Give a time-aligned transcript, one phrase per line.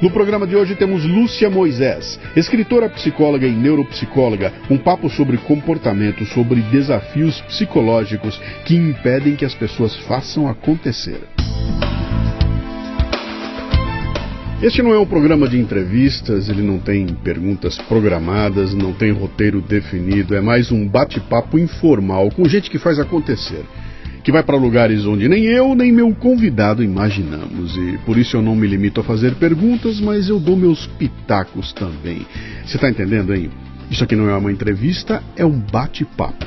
[0.00, 6.24] No programa de hoje temos Lúcia Moisés, escritora, psicóloga e neuropsicóloga, um papo sobre comportamento,
[6.24, 11.20] sobre desafios psicológicos que impedem que as pessoas façam acontecer.
[14.62, 19.60] Este não é um programa de entrevistas, ele não tem perguntas programadas, não tem roteiro
[19.60, 23.66] definido, é mais um bate-papo informal com gente que faz acontecer
[24.22, 27.76] que vai para lugares onde nem eu nem meu convidado imaginamos.
[27.76, 31.72] E por isso eu não me limito a fazer perguntas, mas eu dou meus pitacos
[31.72, 32.26] também.
[32.64, 33.50] Você está entendendo, hein?
[33.90, 36.46] Isso aqui não é uma entrevista, é um bate-papo.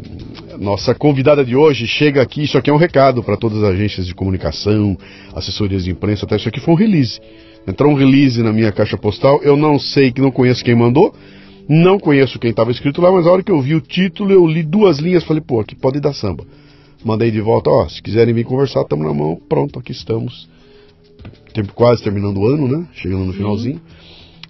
[0.58, 2.44] nossa convidada de hoje chega aqui.
[2.44, 4.98] Isso aqui é um recado para todas as agências de comunicação,
[5.36, 6.26] assessorias de imprensa.
[6.26, 7.20] Até isso aqui foi um release.
[7.68, 9.42] Entrou um release na minha caixa postal.
[9.44, 11.14] Eu não sei, que não conheço quem mandou
[11.68, 14.46] não conheço quem estava escrito lá, mas a hora que eu vi o título, eu
[14.46, 16.46] li duas linhas falei, pô, aqui pode dar samba.
[17.04, 20.50] Mandei de volta, ó, se quiserem vir conversar, estamos na mão, pronto, aqui estamos.
[21.54, 22.88] Tempo quase terminando o ano, né?
[22.94, 23.82] Chegando no finalzinho.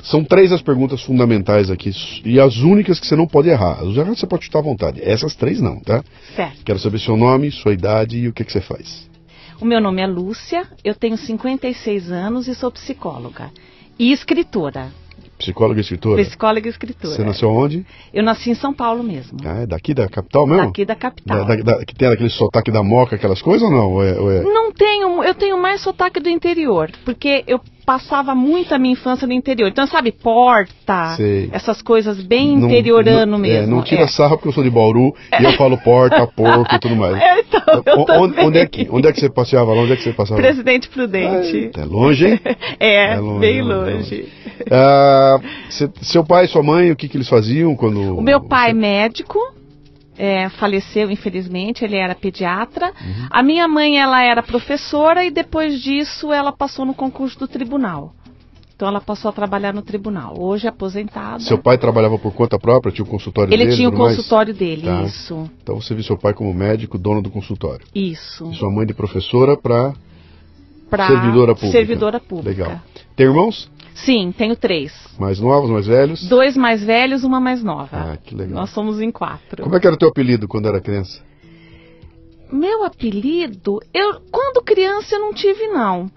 [0.03, 1.91] São três as perguntas fundamentais aqui
[2.23, 3.79] e as únicas que você não pode errar.
[3.81, 5.01] As erradas você pode chutar à vontade.
[5.03, 6.03] Essas três não, tá?
[6.35, 6.63] Certo.
[6.63, 9.09] Quero saber seu nome, sua idade e o que, que você faz.
[9.59, 13.51] O meu nome é Lúcia, eu tenho 56 anos e sou psicóloga
[13.97, 14.91] e escritora.
[15.37, 16.23] Psicóloga e escritora?
[16.23, 17.15] Psicóloga e escritora.
[17.15, 17.85] Você nasceu onde?
[18.13, 19.37] Eu nasci em São Paulo mesmo.
[19.45, 20.65] Ah, é daqui da capital mesmo?
[20.65, 21.45] Daqui da capital.
[21.45, 23.91] Da, da, da, que tem aquele sotaque da moca, aquelas coisas ou não?
[23.93, 24.41] Ou é, ou é...
[24.41, 29.25] Não tenho, eu tenho mais sotaque do interior, porque eu passava muito a minha infância
[29.25, 29.69] no interior.
[29.69, 31.49] Então, sabe, porta, Sei.
[31.53, 33.63] essas coisas bem não, interiorano não, mesmo.
[33.63, 34.07] É, não tira é.
[34.07, 37.15] sarra porque eu sou de Bauru e eu falo porta, porco e tudo mais.
[37.15, 39.83] É, então, eu onde, onde, é que, onde é que você passeava lá?
[39.83, 40.41] Onde é que você passava?
[40.41, 41.71] Presidente Prudente.
[41.77, 42.39] Ah, é longe, hein?
[42.77, 43.93] é, é longe, bem longe.
[43.93, 44.29] longe.
[44.69, 45.39] Ah,
[46.01, 48.17] seu pai e sua mãe, o que, que eles faziam quando...
[48.17, 48.73] O meu pai você...
[48.73, 49.39] médico,
[50.17, 52.87] é, faleceu, infelizmente, ele era pediatra.
[52.87, 53.27] Uhum.
[53.29, 58.13] A minha mãe, ela era professora e depois disso ela passou no concurso do tribunal.
[58.75, 60.35] Então ela passou a trabalhar no tribunal.
[60.39, 61.39] Hoje é aposentada.
[61.39, 62.91] Seu pai trabalhava por conta própria?
[62.91, 63.71] Tinha o um consultório ele dele?
[63.71, 64.59] Ele tinha o um consultório mais?
[64.59, 65.01] dele, tá.
[65.01, 65.49] isso.
[65.63, 67.83] Então você viu seu pai como médico, dono do consultório.
[67.93, 68.51] Isso.
[68.51, 69.95] E sua mãe de professora para
[71.07, 71.71] servidora pública.
[71.71, 72.49] Servidora pública.
[72.49, 72.81] Legal.
[73.15, 73.67] Tem irmãos?
[74.05, 74.93] Sim, tenho três.
[75.19, 76.27] Mais novos, mais velhos?
[76.27, 77.89] Dois mais velhos, uma mais nova.
[77.91, 78.55] Ah, que legal.
[78.55, 79.63] Nós somos em quatro.
[79.63, 81.21] Como é que era o teu apelido quando era criança?
[82.51, 83.79] Meu apelido?
[83.93, 86.09] Eu, quando criança eu não tive, não.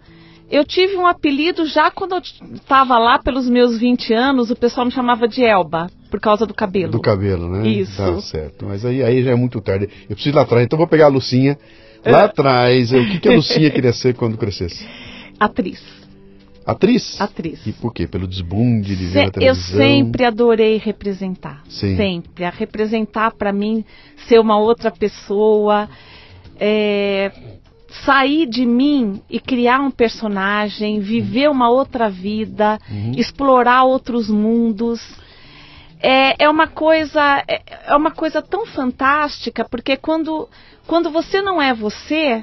[0.50, 2.22] Eu tive um apelido já quando eu
[2.54, 6.52] estava lá pelos meus 20 anos, o pessoal me chamava de Elba, por causa do
[6.52, 6.92] cabelo.
[6.92, 7.68] Do cabelo, né?
[7.68, 7.96] Isso.
[7.96, 8.66] Tá certo.
[8.66, 9.88] Mas aí, aí já é muito tarde.
[10.02, 11.56] Eu preciso ir lá atrás, então vou pegar a Lucinha.
[12.04, 14.86] Lá atrás, o que, que a Lucinha queria ser quando crescesse?
[15.38, 15.99] Atriz.
[16.64, 17.20] Atriz?
[17.20, 17.66] Atriz.
[17.66, 18.06] E por quê?
[18.06, 19.80] Pelo desbunde de ver a televisão?
[19.80, 21.62] Eu sempre adorei representar.
[21.68, 21.96] Sim.
[21.96, 22.44] Sempre.
[22.44, 23.84] A representar para mim
[24.28, 25.88] ser uma outra pessoa,
[26.58, 27.32] é,
[28.04, 33.12] sair de mim e criar um personagem, viver uma outra vida, uhum.
[33.16, 35.00] explorar outros mundos.
[36.02, 40.48] É, é uma coisa é, é uma coisa tão fantástica porque quando
[40.86, 42.42] quando você não é você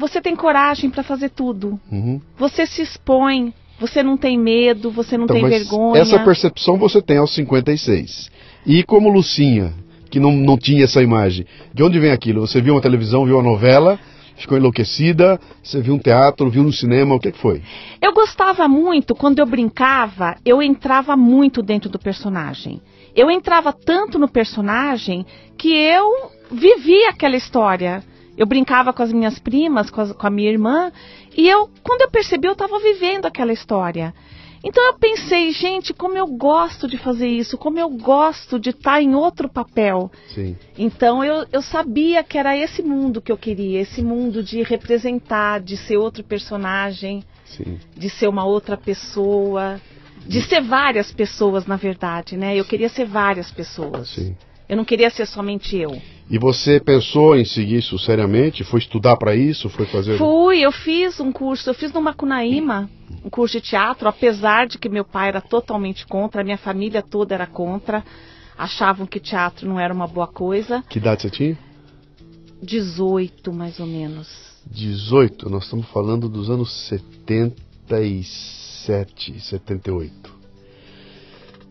[0.00, 1.78] você tem coragem para fazer tudo.
[1.92, 2.20] Uhum.
[2.38, 6.00] Você se expõe, você não tem medo, você não então, tem vergonha.
[6.00, 8.30] Essa percepção você tem aos 56.
[8.66, 9.72] E como Lucinha,
[10.10, 12.40] que não, não tinha essa imagem, de onde vem aquilo?
[12.40, 13.98] Você viu uma televisão, viu uma novela,
[14.36, 15.38] ficou enlouquecida?
[15.62, 17.62] Você viu um teatro, viu no cinema, o que, que foi?
[18.00, 22.80] Eu gostava muito, quando eu brincava, eu entrava muito dentro do personagem.
[23.14, 25.26] Eu entrava tanto no personagem
[25.58, 28.02] que eu vivia aquela história.
[28.40, 30.90] Eu brincava com as minhas primas, com, as, com a minha irmã,
[31.36, 34.14] e eu, quando eu percebi, eu estava vivendo aquela história.
[34.64, 38.92] Então eu pensei, gente, como eu gosto de fazer isso, como eu gosto de estar
[38.92, 40.10] tá em outro papel.
[40.34, 40.56] Sim.
[40.78, 45.60] Então eu, eu sabia que era esse mundo que eu queria, esse mundo de representar,
[45.60, 47.78] de ser outro personagem, Sim.
[47.94, 49.78] de ser uma outra pessoa,
[50.26, 52.58] de ser várias pessoas, na verdade, né?
[52.58, 54.08] Eu queria ser várias pessoas.
[54.08, 54.34] Sim.
[54.66, 56.00] Eu não queria ser somente eu.
[56.30, 58.62] E você pensou em seguir isso seriamente?
[58.62, 59.68] Foi estudar para isso?
[59.68, 60.16] Foi fazer?
[60.16, 62.88] Fui, eu fiz um curso, eu fiz no Macunaíma,
[63.24, 67.02] um curso de teatro, apesar de que meu pai era totalmente contra, a minha família
[67.02, 68.04] toda era contra,
[68.56, 70.84] achavam que teatro não era uma boa coisa.
[70.88, 71.58] Que idade você tinha?
[72.62, 74.28] 18, mais ou menos.
[74.66, 80.38] 18, nós estamos falando dos anos 77, 78.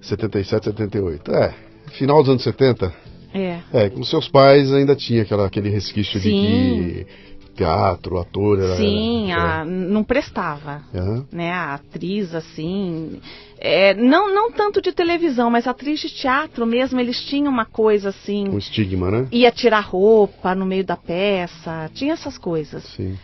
[0.01, 1.31] 77, 78.
[1.31, 1.56] É,
[1.91, 3.08] final dos anos 70.
[3.33, 3.59] É.
[3.71, 6.29] É, com seus pais ainda tinha aquela, aquele resquício Sim.
[6.29, 7.07] de que
[7.55, 8.77] teatro, ator era.
[8.77, 10.81] Sim, era- a- não prestava.
[10.95, 11.25] Aham.
[11.31, 13.19] Né, a atriz, assim.
[13.59, 18.09] é, não, não tanto de televisão, mas atriz de teatro mesmo, eles tinham uma coisa
[18.09, 18.47] assim.
[18.47, 19.27] Um estigma, né?
[19.31, 22.83] Ia tirar roupa no meio da peça, tinha essas coisas.
[22.95, 23.17] Sim.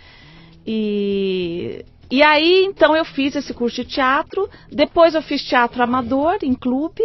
[0.67, 4.49] E, e aí, então, eu fiz esse curso de teatro.
[4.71, 7.01] Depois eu fiz teatro amador em clube.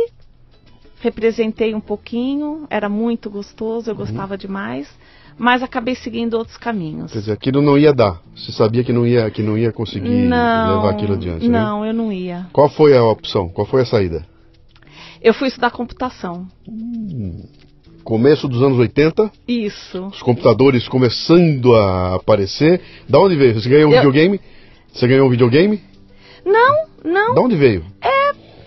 [1.00, 3.93] Representei um pouquinho, era muito gostoso, Uhum.
[3.94, 4.88] eu gostava demais.
[5.38, 7.11] Mas acabei seguindo outros caminhos.
[7.12, 8.20] Quer dizer, aquilo não ia dar.
[8.37, 11.58] Você sabia que não ia, que não ia conseguir não, levar aquilo adiante, né?
[11.58, 12.47] não, eu não ia.
[12.52, 13.49] Qual foi a opção?
[13.49, 14.26] Qual foi a saída?
[15.23, 16.47] Eu fui estudar computação.
[18.05, 20.06] Começo dos anos 80, Isso.
[20.06, 22.81] os computadores começando a aparecer.
[23.08, 23.55] Da onde veio?
[23.58, 24.41] Você ganhou um Eu- videogame?
[24.93, 25.81] Você ganhou um videogame?
[26.44, 27.35] Não, não.
[27.35, 27.85] Da onde veio?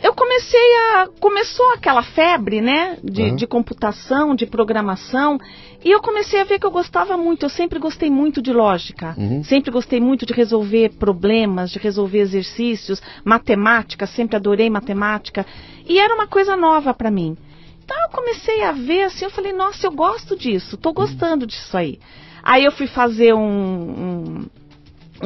[0.03, 1.07] Eu comecei a.
[1.17, 2.97] Começou aquela febre, né?
[3.01, 3.35] De, Uhum.
[3.37, 5.39] de computação, de programação.
[5.83, 7.45] E eu comecei a ver que eu gostava muito.
[7.45, 9.15] Eu sempre gostei muito de lógica.
[9.17, 9.41] Uhum.
[9.45, 13.01] Sempre gostei muito de resolver problemas, de resolver exercícios.
[13.23, 15.45] Matemática, sempre adorei matemática.
[15.87, 17.37] E era uma coisa nova para mim.
[17.85, 21.77] Então eu comecei a ver assim, eu falei, nossa, eu gosto disso, tô gostando disso
[21.77, 21.99] aí.
[22.41, 24.45] Aí eu fui fazer um, um,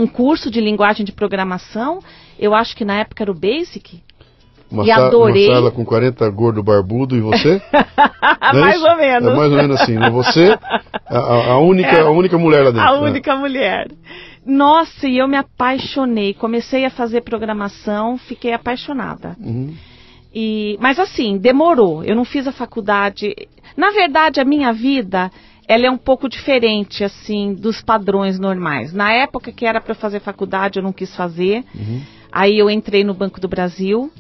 [0.04, 2.00] um curso de linguagem de programação,
[2.38, 4.02] eu acho que na época era o Basic.
[4.70, 5.48] Uma, E adorei.
[5.48, 7.62] uma sala com 40 gordo barbudo e você?
[8.54, 9.30] Não é Mais ou menos.
[9.32, 10.10] É mais ou menos assim, né?
[10.10, 10.58] Você,
[11.06, 11.18] a,
[11.54, 12.02] a- única, É.
[12.02, 12.88] a única mulher lá dentro.
[12.88, 13.10] A né?
[13.10, 13.88] única mulher.
[14.46, 16.34] Nossa, e eu me apaixonei.
[16.34, 19.36] Comecei a fazer programação, fiquei apaixonada.
[19.40, 19.74] Uhum.
[20.34, 22.04] E, mas assim, demorou.
[22.04, 23.34] Eu não fiz a faculdade.
[23.76, 25.32] Na verdade, a minha vida,
[25.68, 28.94] ela é um pouco diferente assim dos padrões normais.
[28.94, 31.64] Na época que era para fazer faculdade, eu não quis fazer.
[31.74, 32.02] Uhum.
[32.32, 34.12] Aí eu entrei no Banco do Brasil.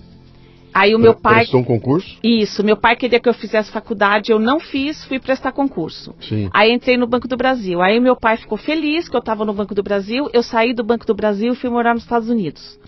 [0.77, 2.17] Aí o meu pai, Prestou um concurso?
[2.23, 6.13] isso, meu pai queria que eu fizesse faculdade, eu não fiz, fui prestar concurso.
[6.21, 6.49] Sim.
[6.53, 7.81] Aí entrei no Banco do Brasil.
[7.81, 10.29] Aí meu pai ficou feliz que eu estava no Banco do Brasil.
[10.31, 12.79] Eu saí do Banco do Brasil e fui morar nos Estados Unidos.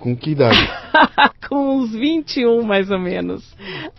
[0.00, 0.58] Com que idade?
[1.48, 3.42] Com uns 21, mais ou menos.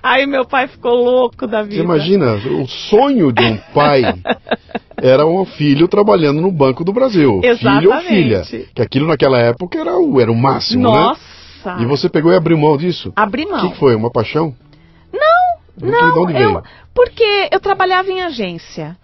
[0.04, 1.78] Aí meu pai ficou louco da vida.
[1.78, 4.02] Você imagina, o sonho de um pai
[5.02, 7.40] era um filho trabalhando no Banco do Brasil.
[7.42, 8.38] Filho ou filha.
[8.40, 8.70] Exatamente.
[8.76, 11.14] Que aquilo naquela época era o, era o máximo, Nossa!
[11.14, 11.33] né?
[11.82, 13.12] E você pegou e abriu mão disso?
[13.16, 13.62] Abri O mão.
[13.62, 13.96] que, que foi?
[13.96, 14.56] Uma paixão?
[15.12, 16.26] Não, não.
[16.26, 16.40] veio?
[16.40, 18.98] eu, porque eu trabalhava em agência.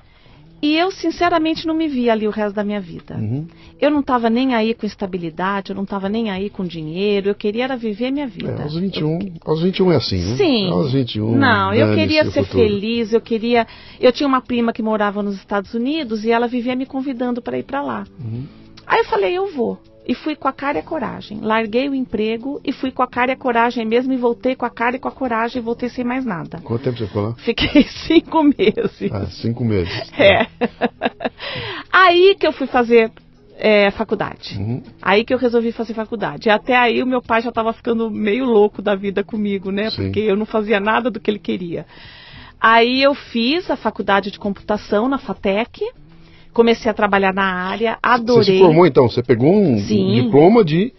[0.61, 3.15] E eu, sinceramente, não me via ali o resto da minha vida.
[3.15, 3.47] Uhum.
[3.79, 7.35] Eu não estava nem aí com estabilidade, eu não estava nem aí com dinheiro, eu
[7.35, 8.57] queria era viver minha vida.
[8.59, 10.35] É, aos 21, aos 21 é assim, né?
[10.35, 10.69] Sim.
[10.69, 11.37] Aos 21.
[11.37, 12.63] Não, eu queria o ser futuro.
[12.63, 13.65] feliz, eu queria.
[14.01, 17.57] Eu tinha uma prima que morava nos Estados Unidos e ela vivia me convidando para
[17.57, 18.03] ir para lá.
[18.19, 18.43] Uhum.
[18.89, 19.79] Aí eu falei, eu vou.
[20.07, 21.39] E fui com a cara e a coragem.
[21.39, 24.65] Larguei o emprego e fui com a cara e a coragem mesmo e voltei com
[24.65, 26.59] a cara e com a coragem e voltei sem mais nada.
[26.63, 27.35] Quanto tempo você ficou lá?
[27.35, 29.11] Fiquei cinco meses.
[29.11, 30.11] Ah, cinco meses.
[30.17, 30.47] É.
[31.93, 33.11] Aí que eu fui fazer
[33.55, 34.57] é, faculdade.
[34.57, 34.81] Uhum.
[34.99, 36.47] Aí que eu resolvi fazer faculdade.
[36.47, 39.91] E até aí o meu pai já estava ficando meio louco da vida comigo, né?
[39.91, 40.05] Sim.
[40.05, 41.85] Porque eu não fazia nada do que ele queria.
[42.59, 45.85] Aí eu fiz a faculdade de computação na FATEC.
[46.53, 48.43] Comecei a trabalhar na área, adorei.
[48.45, 49.07] Você se formou então?
[49.09, 50.23] Você pegou um Sim.
[50.23, 50.93] diploma de,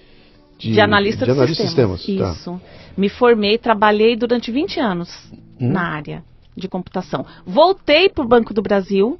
[0.59, 2.00] de, de analista de analista sistemas.
[2.00, 2.35] de sistemas.
[2.35, 2.38] Tá.
[2.40, 2.61] Isso.
[2.97, 5.09] Me formei, trabalhei durante 20 anos
[5.61, 5.73] Hum.
[5.73, 6.23] na área
[6.57, 7.25] de computação.
[7.47, 9.19] Voltei para o Banco do Brasil,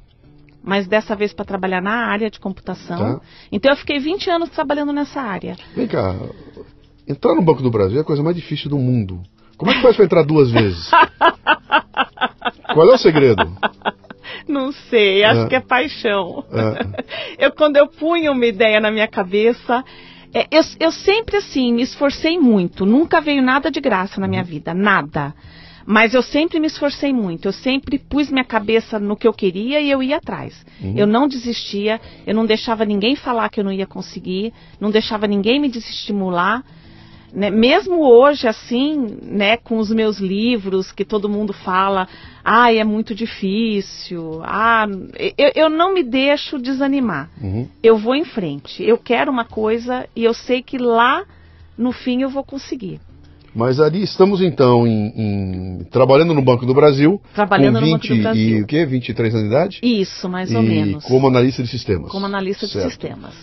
[0.63, 2.97] mas dessa vez para trabalhar na área de computação.
[3.19, 3.21] Tá.
[3.51, 5.55] Então eu fiquei 20 anos trabalhando nessa área.
[5.75, 6.15] Vem cá,
[7.07, 9.21] entrar no Banco do Brasil é a coisa mais difícil do mundo.
[9.57, 10.89] Como é que faz para entrar duas vezes?
[12.73, 13.51] Qual é o segredo?
[14.47, 15.47] Não sei, acho Ah.
[15.47, 16.43] que é paixão.
[16.51, 17.03] Ah.
[17.37, 19.83] Eu, quando eu punha uma ideia na minha cabeça,
[20.33, 22.85] é, eu, eu sempre assim me esforcei muito.
[22.85, 24.29] Nunca veio nada de graça na Uhum.
[24.31, 25.33] minha vida, nada.
[25.85, 27.47] Mas eu sempre me esforcei muito.
[27.47, 30.63] Eu sempre pus minha cabeça no que eu queria e eu ia atrás.
[30.79, 30.93] Uhum.
[30.95, 31.99] Eu não desistia.
[32.25, 34.53] Eu não deixava ninguém falar que eu não ia conseguir.
[34.79, 36.63] Não deixava ninguém me desestimular.
[37.33, 37.49] Né?
[37.49, 42.07] Mesmo hoje, assim, né, com os meus livros, que todo mundo fala,
[42.43, 44.85] ai, é muito difícil, ah,
[45.37, 47.29] eu, eu não me deixo desanimar.
[47.41, 47.67] Uhum.
[47.81, 48.83] Eu vou em frente.
[48.83, 51.23] Eu quero uma coisa e eu sei que lá,
[51.77, 52.99] no fim, eu vou conseguir.
[53.53, 57.21] Mas ali estamos então em, em- trabalhando no Banco do Brasil.
[57.35, 58.63] Trabalhando com no Banco do 20 E Brasil.
[58.63, 58.85] o quê?
[58.85, 59.79] 23 anos de idade?
[59.83, 61.03] Isso, mais ou e menos.
[61.05, 62.09] como analista de sistemas.
[62.11, 62.87] Como analista de Certo.
[62.89, 63.33] sistemas.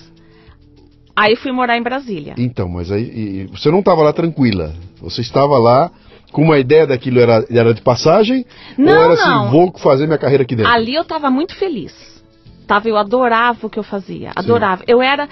[1.19, 2.35] Aí fui morar em Brasília.
[2.39, 4.75] Então, mas aí você não estava lá tranquila.
[5.01, 5.91] Você estava lá
[6.31, 8.45] com uma ideia daquilo era, era de passagem?
[8.77, 9.43] Não, ou era não.
[9.43, 10.71] assim, vou fazer minha carreira aqui dentro?
[10.71, 11.93] Ali eu estava muito feliz.
[12.67, 14.31] Tava, eu adorava o que eu fazia.
[14.37, 14.85] Adorava.
[14.87, 15.27] Eu era,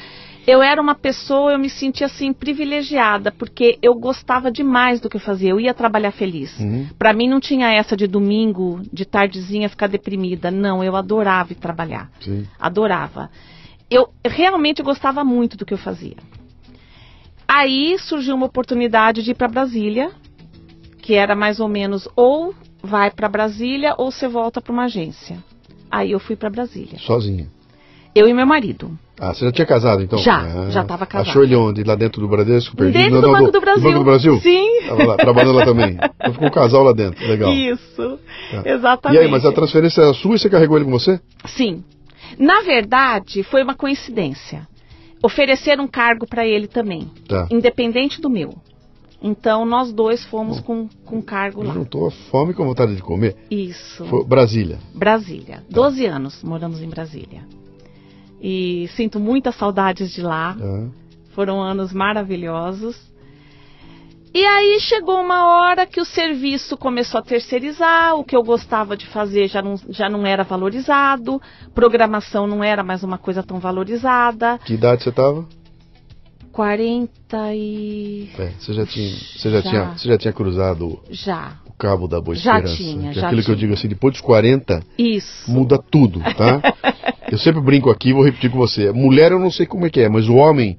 [0.47, 5.16] eu era uma pessoa, eu me sentia assim privilegiada, porque eu gostava demais do que
[5.16, 5.50] eu fazia.
[5.50, 6.59] Eu ia trabalhar feliz.
[6.59, 6.87] Uhum.
[6.99, 10.50] Pra mim não tinha essa de domingo, de tardezinha ficar deprimida.
[10.50, 12.11] Não, eu adorava ir trabalhar.
[12.21, 12.47] Sim.
[12.59, 13.31] Adorava.
[13.90, 16.16] Eu realmente gostava muito do que eu fazia.
[17.47, 20.11] Aí surgiu uma oportunidade de ir para Brasília,
[20.99, 25.43] que era mais ou menos ou vai para Brasília ou você volta para uma agência.
[25.90, 26.99] Aí eu fui para Brasília.
[26.99, 27.47] Sozinha.
[28.14, 28.99] Eu e meu marido.
[29.21, 30.19] Ah, você já tinha casado então?
[30.19, 31.31] Já, Ah, já tava casada.
[31.31, 31.85] Achou ele onde?
[31.85, 32.76] Lá dentro do Bradesco?
[32.76, 32.99] Perdido?
[32.99, 33.83] Dentro do não, Banco do Brasil.
[33.83, 34.40] Banco do Brasil?
[34.40, 34.66] Sim.
[35.07, 35.99] Lá, trabalhando lá também.
[36.16, 37.26] Então ficou um casal lá dentro.
[37.26, 37.50] Legal.
[37.52, 38.19] Isso.
[38.50, 38.62] Tá.
[38.64, 39.21] Exatamente.
[39.21, 41.21] E aí, mas a transferência era sua e você carregou ele com você?
[41.47, 41.85] Sim.
[42.38, 44.66] Na verdade, foi uma coincidência.
[45.23, 47.49] Ofereceram um cargo para ele também, Tá.
[47.50, 48.55] independente do meu.
[49.23, 51.73] Então nós dois fomos com, com cargo lá.
[51.73, 53.35] Juntou a fome com a vontade de comer.
[53.50, 54.05] Isso.
[54.05, 54.78] Foi Brasília.
[54.95, 55.64] Brasília.
[55.71, 57.43] 12 anos moramos em Brasília.
[58.40, 60.57] E sinto muitas saudades de lá.
[61.35, 62.97] Foram anos maravilhosos.
[64.35, 68.95] E aí chegou uma hora que o serviço começou a terceirizar, o que eu gostava
[68.97, 71.40] de fazer já não, já não era valorizado,
[71.75, 74.59] programação não era mais uma coisa tão valorizada.
[74.64, 75.47] Que idade você estava?
[76.52, 78.30] 40 e.
[78.38, 79.71] É, você já tinha, você já Já.
[79.71, 81.52] tinha, você já tinha cruzado Já.
[81.66, 82.76] o cabo da boa Já esperança.
[82.76, 83.68] tinha, Que é já aquilo que eu tinha.
[83.68, 85.50] digo assim, depois dos 40 Isso.
[85.50, 86.61] muda tudo, tá?
[87.30, 88.90] eu sempre brinco aqui, vou repetir com você.
[88.92, 90.78] Mulher eu não sei como é que é, mas o homem,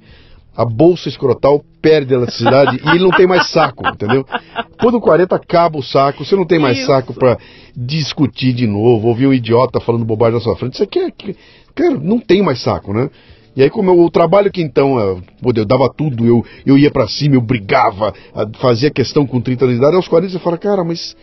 [0.58, 4.26] a bolsa escrotal perde a elasticidade e ele não tem mais saco, entendeu?
[4.72, 6.88] Depois do 40 acaba o saco, você não tem mais Isso.
[6.88, 7.38] saco pra
[7.76, 10.74] discutir de novo, ouvir um idiota falando bobagem na sua frente.
[10.74, 11.12] Isso aqui é.
[11.12, 11.36] que-
[11.76, 13.10] Cara, não tem mais saco, né?
[13.56, 16.76] E aí, como eu- o trabalho que então, eu, pô, eu dava tudo, eu, eu
[16.78, 18.12] ia pra cima, eu brigava,
[18.60, 21.16] fazia questão com 30 anos de idade, aos 40 você fala, cara, mas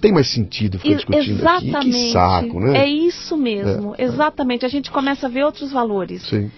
[0.00, 1.66] tem mais sentido ficar discutindo aqui.
[1.68, 1.90] Exatamente.
[1.90, 2.78] Que saco, né?
[2.78, 4.64] É isso mesmo, exatamente.
[4.64, 6.22] A gente começa a ver outros valores.
[6.22, 6.50] Sim.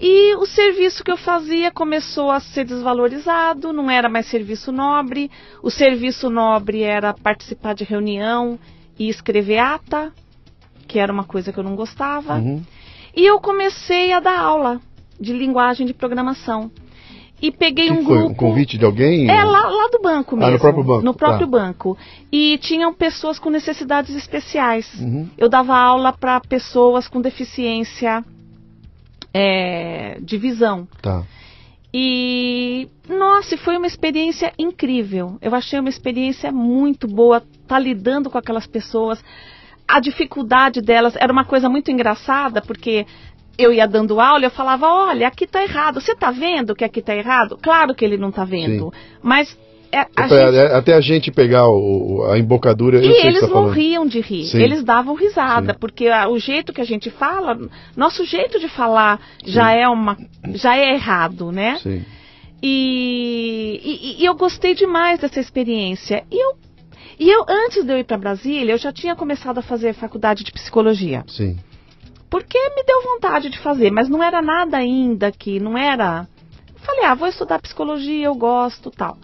[0.00, 5.30] E o serviço que eu fazia começou a ser desvalorizado, não era mais serviço nobre.
[5.62, 8.58] O serviço nobre era participar de reunião
[8.98, 10.12] e escrever ata,
[10.86, 12.34] que era uma coisa que eu não gostava.
[12.34, 12.62] Uhum.
[13.16, 14.80] E eu comecei a dar aula
[15.18, 16.70] de linguagem de programação.
[17.40, 18.16] E peguei que um foi?
[18.18, 18.32] grupo.
[18.32, 19.30] Um convite de alguém?
[19.30, 20.52] É lá, lá do banco Ah, mesmo.
[20.52, 21.58] no próprio banco, No próprio tá.
[21.58, 21.98] banco.
[22.30, 24.90] E tinham pessoas com necessidades especiais.
[25.00, 25.28] Uhum.
[25.38, 28.22] Eu dava aula para pessoas com deficiência
[29.32, 30.86] é, de visão.
[31.00, 31.24] Tá.
[31.92, 35.38] E, nossa, foi uma experiência incrível.
[35.40, 39.22] Eu achei uma experiência muito boa estar lidando com aquelas pessoas.
[39.88, 43.06] A dificuldade delas era uma coisa muito engraçada, porque
[43.56, 46.00] eu ia dando aula e eu falava: olha, aqui tá errado.
[46.00, 47.58] Você tá vendo que aqui tá errado?
[47.62, 48.92] Claro que ele não tá vendo.
[49.22, 49.65] Mas é,
[50.00, 53.48] a Até, gente é- até a gente pegar o- a embocadura, eu e eles tá
[53.48, 53.66] falando.
[53.66, 54.44] morriam de rir.
[54.46, 54.60] Sim.
[54.62, 55.78] Eles davam risada, Sim.
[55.80, 57.58] porque ah, o jeito que a gente fala,
[57.96, 59.78] nosso jeito de falar já Sim.
[59.78, 60.16] é uma,
[60.54, 61.78] já é errado, né?
[61.82, 62.04] Sim.
[62.62, 66.24] E, e- e eu gostei demais dessa experiência.
[66.30, 66.54] E eu,
[67.18, 70.42] e eu antes de eu ir para Brasília, eu já tinha começado a fazer faculdade
[70.42, 71.56] de psicologia, Sim.
[72.30, 76.26] porque me deu vontade de fazer, mas não era nada ainda que não era.
[76.74, 79.16] Eu falei, ah, vou estudar psicologia, eu gosto, tal.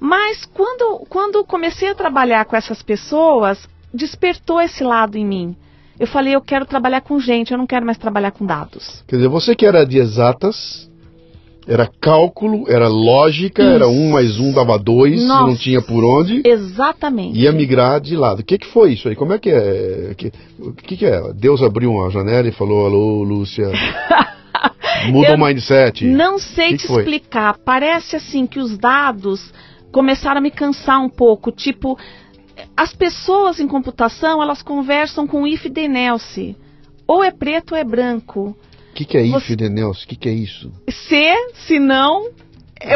[0.00, 5.56] Mas quando, quando comecei a trabalhar com essas pessoas, despertou esse lado em mim.
[5.98, 9.04] Eu falei, eu quero trabalhar com gente, eu não quero mais trabalhar com dados.
[9.06, 10.90] Quer dizer, você que era de exatas,
[11.68, 13.70] era cálculo, era lógica, Isso.
[13.74, 15.46] era um mais um dava dois, Nossa.
[15.46, 17.38] não tinha por onde, Exatamente.
[17.38, 18.40] ia migrar de lado.
[18.40, 19.14] O que, que foi isso aí?
[19.14, 20.14] Como é que é?
[20.16, 21.32] Que- O que, que é?
[21.34, 23.66] Deus abriu uma janela e falou, alô, Lúcia,
[25.12, 26.06] muda Eu o mindset.
[26.06, 27.58] Não sei Que te que explicar.
[27.62, 29.52] Parece assim que os dados
[29.92, 31.50] começaram a me cansar um pouco.
[31.52, 31.98] Tipo,
[32.76, 36.56] as pessoas em computação, elas conversam com if then else.
[37.06, 38.56] Ou é preto ou é branco.
[38.90, 40.02] O que, que é Você- if, Denels?
[40.04, 40.72] O que, que é isso?
[40.88, 41.34] Se,
[41.66, 42.22] se não,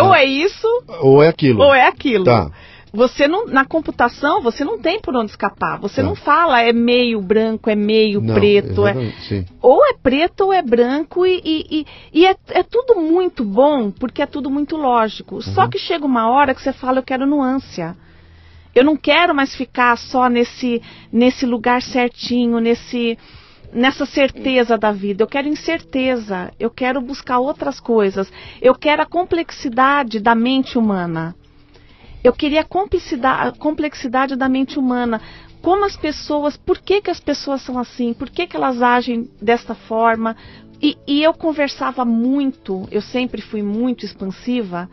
[0.01, 0.21] ou Ah.
[0.21, 0.67] é isso
[1.01, 1.63] Ou é aquilo?
[1.63, 2.25] ou é aquilo.
[2.25, 2.51] Tá.
[2.95, 5.81] Você não, na computação, você não tem por onde escapar.
[5.81, 6.07] Você Tá.
[6.07, 8.87] não fala é meio branco, é meio Não, preto.
[8.87, 8.95] É,
[9.29, 9.45] Sim.
[9.61, 11.87] ou é preto ou é branco e, e, e-
[12.21, 15.35] e é, é tudo muito bom, porque é tudo muito lógico.
[15.37, 15.41] Uhum.
[15.43, 17.97] Só que chega uma hora que você fala, eu quero nuância.
[18.73, 20.81] Eu não quero mais ficar só nesse,
[21.13, 23.19] nesse lugar certinho, nesse,
[23.73, 25.23] nessa certeza da vida.
[25.25, 26.53] Eu quero incerteza.
[26.61, 28.33] Eu quero buscar outras coisas.
[28.63, 31.35] Eu quero a complexidade da mente humana.
[32.25, 35.21] Eu queria a complexidade, da mente humana.
[35.61, 38.15] Como as pessoas, por que, que as pessoas são assim?
[38.15, 40.35] Por que, que elas agem desta forma?
[40.81, 44.89] E, e eu conversava muito, eu sempre fui muito expansiva,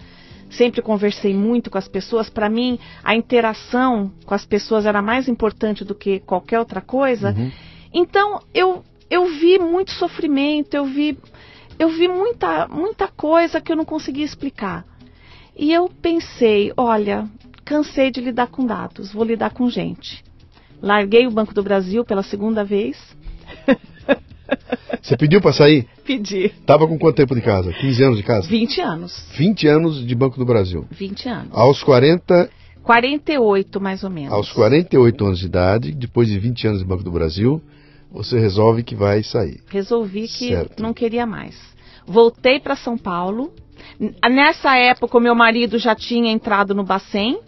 [0.50, 2.30] sempre conversei muito com as pessoas.
[2.30, 7.32] Para mim, a interação com as pessoas era mais importante do que qualquer outra coisa.
[7.32, 7.50] Uhum.
[7.94, 11.18] Então, eu, eu vi muito sofrimento, eu vi,
[11.80, 14.91] eu vi muita, muita coisa que eu não conseguia explicar.
[15.62, 17.30] E eu pensei, olha,
[17.64, 20.24] cansei de lidar com dados, vou lidar com gente.
[20.82, 22.98] Larguei o Banco do Brasil pela segunda vez.
[25.00, 25.88] Você pediu pra sair?
[26.04, 26.50] Pedi.
[26.66, 27.72] Tava com quanto tempo de casa?
[27.72, 28.48] 15 anos de casa?
[28.48, 29.26] 20 anos.
[29.38, 30.88] 20 anos de Banco do Brasil.
[30.90, 31.50] 20 anos.
[31.52, 32.50] Aos 40,
[32.82, 34.34] 48, mais ou menos.
[34.34, 37.62] aos 48 anos de idade, depois de 20 anos de Banco do Brasil,
[38.12, 39.62] você resolve que vai sair.
[39.70, 40.82] Resolvi que Certo.
[40.82, 41.56] não queria mais.
[42.08, 43.54] Voltei para São Paulo.
[44.30, 47.40] Nessa época, o meu marido já tinha entrado no Bacen.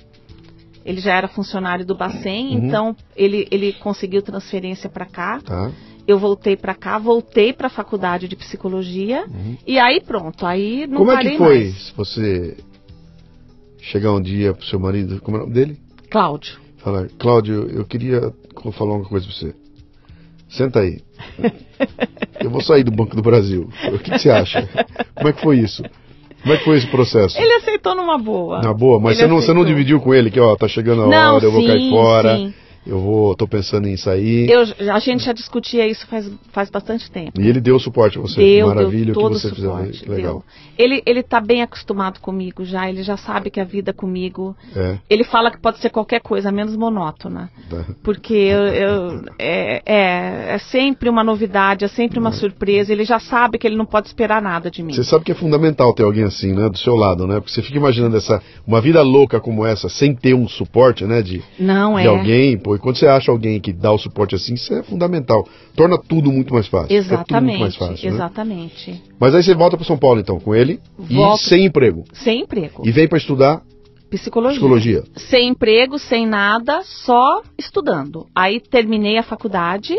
[0.86, 2.66] Ele já era funcionário do Bacen, Uhum.
[2.68, 5.40] então ele, ele conseguiu transferência para cá.
[5.40, 5.72] Tá?
[6.06, 9.25] Eu voltei para cá, voltei para a faculdade de psicologia.
[9.28, 9.58] Uhum.
[9.66, 11.90] E aí pronto, aí não Como é parei que foi mais.
[11.96, 12.58] você
[13.80, 15.78] chegar um dia pro seu marido, como é o nome dele?
[16.10, 16.60] Cláudio.
[16.78, 18.34] Falar, Cláudio, eu queria
[18.74, 19.56] falar uma coisa pra você.
[20.50, 21.00] Senta aí.
[22.40, 23.70] Eu vou sair do Banco do Brasil.
[23.94, 24.68] O que, que você acha?
[25.16, 25.82] Como é que foi isso?
[26.44, 27.38] Como é que foi esse processo?
[27.40, 28.62] Ele aceitou numa boa.
[28.62, 31.04] Na boa, mas Ele você não, você não dividiu com ele que, ó, tá chegando
[31.04, 32.54] a Não, hora, eu vou cair fora, sim.
[32.86, 34.50] Eu vou, tô pensando em sair.
[34.50, 34.62] Eu,
[34.93, 37.39] a gente já discutia isso faz, faz bastante tempo.
[37.39, 38.39] E ele deu suporte a você.
[38.41, 39.67] Deu, Maravilha deu o que você fizer.
[39.67, 40.10] suporte.
[40.10, 40.34] Legal.
[40.34, 40.43] Deu.
[40.78, 44.56] Ele, ele tá bem acostumado comigo já, ele já sabe que a vida comigo.
[44.76, 47.50] É, Ele fala que pode ser qualquer coisa, menos monótona.
[47.69, 47.86] tá.
[48.04, 52.91] Porque eu, eu- é, é, é sempre uma novidade, é sempre uma surpresa.
[52.91, 54.93] Ele já sabe que ele não pode esperar nada de mim.
[54.93, 57.36] Você sabe que é fundamental ter alguém assim, né, do seu lado, né?
[57.36, 61.22] Porque você fica imaginando essa uma vida louca como essa, sem ter um suporte, né,
[61.22, 62.08] de, Não de é.
[62.08, 65.48] alguém, pô, e quando você acha alguém que dá o suporte assim, isso é fundamental.
[65.76, 66.96] Torna tudo muito mais fácil.
[66.96, 68.16] Exatamente, mais fácil, né?
[68.16, 69.02] exatamente.
[69.20, 71.42] Mas aí você volta para São Paulo então com ele Volto.
[71.42, 72.04] e sem emprego.
[72.14, 72.84] Sem emprego.
[72.86, 73.62] E vem para estudar
[74.10, 74.60] Psicologia.
[74.60, 75.04] psicologia.
[75.16, 78.28] Sem emprego, sem nada, só estudando.
[78.36, 79.98] Aí terminei a faculdade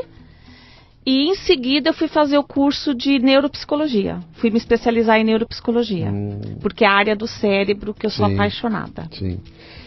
[1.07, 4.21] e em seguida eu fui fazer o curso de neuropsicologia.
[4.35, 6.11] Fui me especializar em neuropsicologia.
[6.11, 8.35] Hum, Porque é a área do cérebro que eu sou Sim.
[8.35, 9.09] apaixonada.
[9.13, 9.39] sim.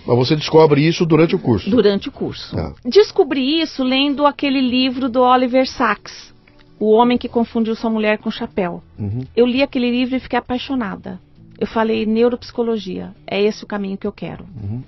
[0.05, 1.69] Mas você descobre isso durante o curso.
[1.69, 2.55] Durante o curso.
[2.55, 2.73] Tá.
[2.85, 6.33] Descobri isso lendo aquele livro do Oliver Sacks,
[6.79, 8.81] O Homem que Confundiu Sua Mulher com Chapéu.
[8.97, 9.25] Uhum.
[9.35, 11.19] Eu li aquele livro e fiquei apaixonada.
[11.59, 14.45] Eu falei, neuropsicologia, é esse o caminho que eu quero.
[14.61, 14.83] Uhum.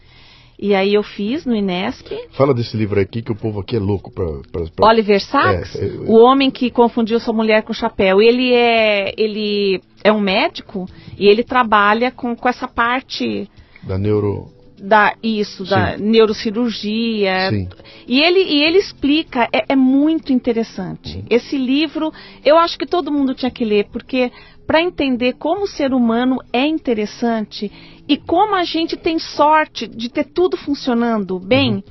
[0.62, 3.80] E aí eu fiz no Inesp, Fala desse livro aqui que o povo aqui é
[3.80, 4.26] louco pra.
[4.52, 8.22] pra, pra- Oliver Sacks, É, é, o homem que confundiu sua mulher com chapéu.
[8.22, 10.86] Ele é, ele é um médico
[11.18, 13.50] e ele trabalha com, com essa parte
[13.84, 14.48] Da neuro.
[14.78, 17.50] da isso, da neurocirurgia.
[17.52, 17.68] Sim.
[18.08, 21.24] E ele, e ele explica, é, é muito interessante.
[21.30, 22.12] Esse livro,
[22.44, 24.30] eu acho que todo mundo tinha que ler, porque
[24.68, 27.72] para entender como o ser humano é interessante
[28.10, 31.84] e como a gente tem sorte de ter tudo funcionando bem,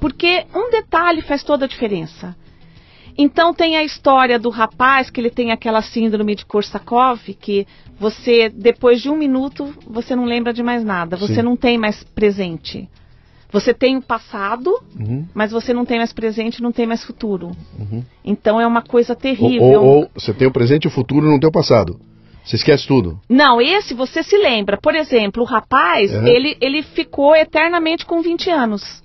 [0.00, 2.34] porque um detalhe faz toda a diferença.
[3.16, 7.66] Então tem a história do rapaz que ele tem aquela síndrome de Korsakoff, que
[7.98, 11.42] você, depois de um minuto, você não lembra de mais nada, você Sim.
[11.42, 12.88] não tem mais presente.
[13.50, 17.50] Você tem o passado, Uhum, mas você não tem mais presente, não tem mais futuro.
[17.78, 18.04] uhum.
[18.24, 19.82] Então é uma coisa Ou, terrível.
[19.82, 21.98] ou- ou você tem o presente e o futuro não tem o passado.
[22.48, 23.20] Você esquece tudo.
[23.28, 24.78] Não, esse você se lembra.
[24.80, 26.26] Por exemplo, o rapaz, Uhum.
[26.26, 29.02] ele, ele ficou eternamente com 20 anos.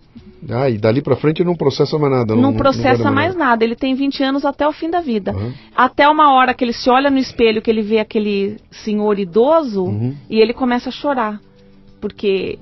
[0.50, 2.36] Ah, e dali pra frente não processa mais nada.
[2.36, 3.64] Não, Não, processa guarda mais nada.
[3.66, 5.34] Ele tem 20 anos até o fim da vida.
[5.34, 5.52] Uhum.
[5.76, 9.84] Até uma hora que ele se olha no espelho, que ele vê aquele senhor idoso
[9.84, 10.16] Uhum.
[10.30, 11.40] e ele começa a chorar.
[12.00, 12.58] Porque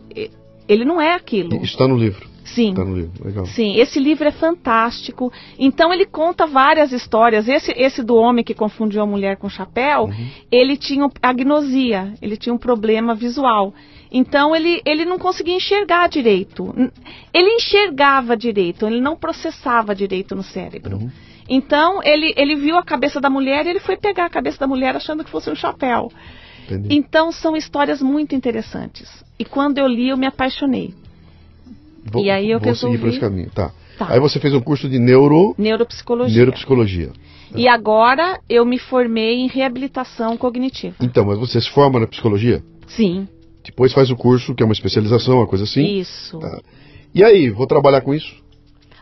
[0.68, 1.64] ele não é aquilo.
[1.64, 2.28] Está no livro.
[2.56, 2.74] Sim.
[2.74, 3.46] Tá no livro, legal.
[3.46, 5.32] Sim, esse livro é fantástico.
[5.58, 7.48] Então ele conta várias histórias.
[7.48, 10.30] Esse, esse do homem que confundiu a mulher com chapéu, Uhum.
[10.52, 13.74] ele tinha agnosia, ele tinha um problema visual.
[14.12, 16.74] Então ele, ele não conseguia enxergar direito.
[17.34, 20.98] Ele enxergava direito, ele não processava direito no cérebro.
[20.98, 21.10] Uhum.
[21.48, 24.68] Então ele, ele viu a cabeça da mulher e ele foi pegar a cabeça da
[24.68, 26.12] mulher achando que fosse um chapéu.
[26.66, 26.96] Entendi.
[26.96, 29.10] Então são histórias muito interessantes.
[29.40, 30.94] E quando eu li, eu me apaixonei.
[32.06, 33.50] Vou, e aí eu vou seguir por esse caminho.
[33.54, 33.72] Tá.
[33.98, 34.08] Tá.
[34.10, 36.36] Aí você fez um curso de neuro, Neuropsicologia.
[36.36, 37.12] neuropsicologia.
[37.56, 40.96] E agora eu me formei em reabilitação cognitiva.
[41.02, 42.64] Então, mas você se forma na psicologia?
[42.88, 43.28] Sim,
[43.64, 46.00] Depois faz o curso, que é uma especialização, uma coisa assim.
[46.00, 46.40] isso.
[46.40, 46.62] Tá.
[47.14, 48.42] E aí, vou trabalhar com isso?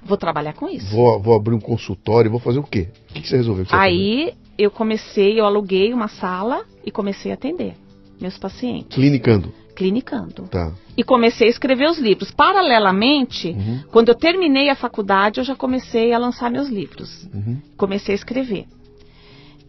[0.03, 0.89] Vou trabalhar com isso.
[0.93, 2.87] Vou, vou abrir um consultório, vou fazer o quê?
[3.09, 3.65] O que, que você resolveu?
[3.65, 7.73] que você Aí eu comecei, eu aluguei uma sala e comecei a atender
[8.19, 9.53] meus pacientes, Clinicando.
[9.79, 10.43] Clinicando.
[10.49, 10.73] Tá.
[10.97, 12.31] E comecei a escrever os livros.
[12.31, 13.83] Paralelamente, Uhum.
[13.89, 17.09] quando eu terminei a faculdade, eu já comecei a lançar meus livros.
[17.33, 17.57] Uhum.
[17.77, 18.65] comecei a escrever.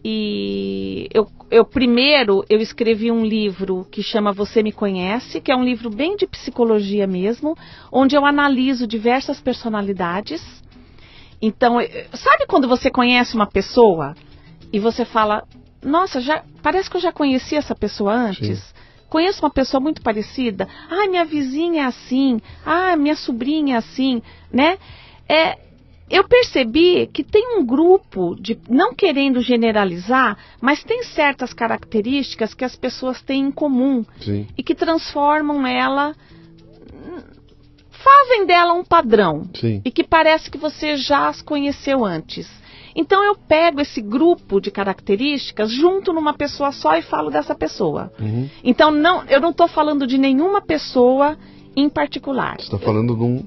[0.03, 5.55] E eu, eu primeiro eu escrevi um livro que chama Você Me Conhece, que é
[5.55, 7.55] um livro bem de psicologia mesmo,
[7.91, 10.41] onde eu analiso diversas personalidades.
[11.41, 14.13] Então, eh, sabe quando você conhece uma pessoa
[14.73, 15.43] e você fala,
[15.83, 18.73] nossa, já parece que eu já conheci essa pessoa antes?
[19.11, 20.69] Conheço uma pessoa muito parecida.
[20.89, 22.39] Ah, minha vizinha é assim.
[22.65, 24.77] Ah, minha sobrinha é assim, né?
[25.27, 25.57] É,
[26.09, 32.63] eu percebi que tem um grupo de, não querendo generalizar, mas tem certas características que
[32.63, 34.47] as pessoas têm em comum Sim.
[34.57, 36.15] e que transformam ela,
[37.89, 39.81] fazem dela um padrão Sim.
[39.83, 42.49] e que parece que você já as conheceu antes.
[42.95, 48.11] Então eu pego esse grupo de características junto numa pessoa só e falo dessa pessoa.
[48.19, 48.49] Uhum.
[48.63, 51.37] Então não, eu não estou falando de nenhuma pessoa
[51.75, 52.55] em particular.
[52.57, 53.45] Você está falando de um,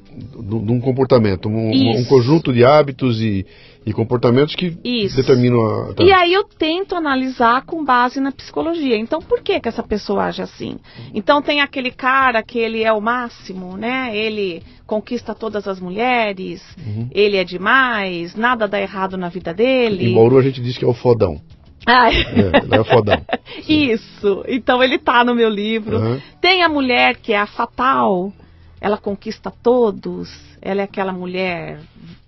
[0.64, 3.44] de um- comportamento, um, um conjunto de hábitos e,
[3.84, 5.16] e comportamentos que Isso.
[5.16, 5.60] determinam
[5.90, 5.94] a.
[5.94, 6.02] tá.
[6.02, 8.96] E aí eu tento analisar com base na psicologia.
[8.96, 10.76] Então, por que que essa pessoa age assim?
[11.12, 14.16] Então tem aquele cara que ele é o máximo, né?
[14.16, 17.08] Ele conquista todas as mulheres, Uhum.
[17.10, 20.10] ele é demais, nada dá errado na vida dele.
[20.10, 21.40] Em Bauru a gente diz que é o fodão.
[21.86, 23.20] Ah, É, ele é fodão.
[23.68, 24.44] Isso.
[24.48, 25.98] Então ele tá no meu livro.
[25.98, 26.20] Uhum.
[26.40, 28.32] Tem a mulher que é a fatal.
[28.80, 30.30] Ela conquista todos.
[30.60, 31.80] Ela é aquela mulher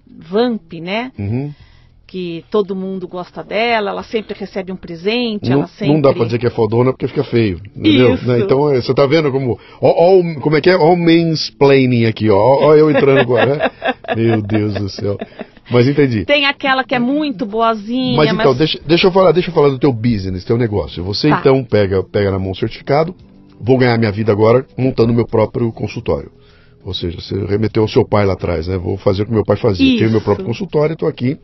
[0.07, 1.13] vamp, né?
[1.19, 1.53] Uhum.
[2.07, 3.91] Que todo mundo gosta dela.
[3.91, 5.51] Ela sempre recebe um presente.
[5.51, 5.95] Não, sempre...
[5.95, 7.61] não dá pra dizer que é fodona porque fica feio.
[7.75, 8.17] Entendeu?
[8.23, 8.41] Né?
[8.41, 9.59] Então é, você tá vendo como.
[9.81, 10.77] Ó, ó como é que é?
[10.77, 12.39] Ó o mansplaining aqui, ó.
[12.39, 13.57] Ó eu entrando agora.
[13.57, 13.71] né?
[14.17, 15.19] Meu Deus do céu.
[15.71, 16.25] Mas entendi.
[16.25, 19.55] Tem aquela que é muito boazinha, Mas mas, então, deixa, deixa eu falar, deixa eu
[19.55, 21.03] falar do teu business, teu negócio.
[21.05, 21.39] Você Tá.
[21.41, 23.15] então pega, pega na mão o certificado,
[23.61, 26.31] vou ganhar minha vida agora montando meu próprio consultório.
[26.85, 28.79] Ou seja, você remeteu ao seu pai lá atrás, né?
[28.79, 29.99] Vou fazer o que meu pai fazia.
[29.99, 30.25] Tenho meu Isso.
[30.25, 31.37] próprio consultório, estou aqui.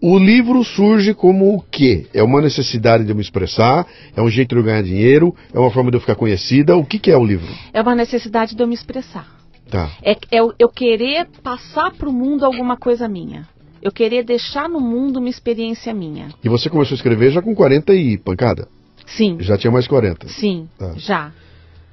[0.00, 2.06] O livro surge como o quê?
[2.14, 3.84] É uma necessidade de eu me expressar?
[4.14, 5.34] É um jeito de eu ganhar dinheiro?
[5.52, 6.76] É uma forma de eu ficar conhecida?
[6.76, 7.48] O que, que é o livro?
[7.72, 9.26] é uma necessidade de eu me expressar.
[9.70, 9.90] Tá.
[10.02, 13.46] É, é eu- querer passar para o mundo alguma coisa minha.
[13.82, 16.28] Eu querer deixar no mundo uma experiência minha.
[16.42, 18.68] E você começou a escrever já com 40 e pancada?
[19.06, 20.28] Sim, Já tinha mais 40.
[20.28, 20.92] sim, Tá.
[20.96, 21.32] já.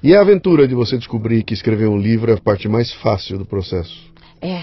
[0.02, 3.38] E a aventura de você descobrir que escrever um livro é a parte mais fácil
[3.38, 3.96] do processo?
[4.40, 4.62] É,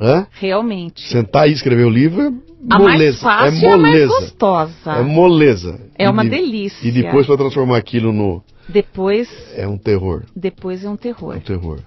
[0.00, 0.26] Hã?
[0.32, 1.02] realmente.
[1.08, 2.96] Sentar e escrever o livro é A moleza.
[2.98, 4.20] mais fácil é e a mais moleza.
[4.20, 4.92] gostosa.
[4.92, 5.80] É moleza.
[5.98, 6.88] É E uma de- delícia.
[6.88, 8.42] E depois para transformar aquilo no.
[8.68, 10.22] Depois, É um terror.
[10.36, 11.36] depois é um É terror.
[11.36, 11.80] um terror.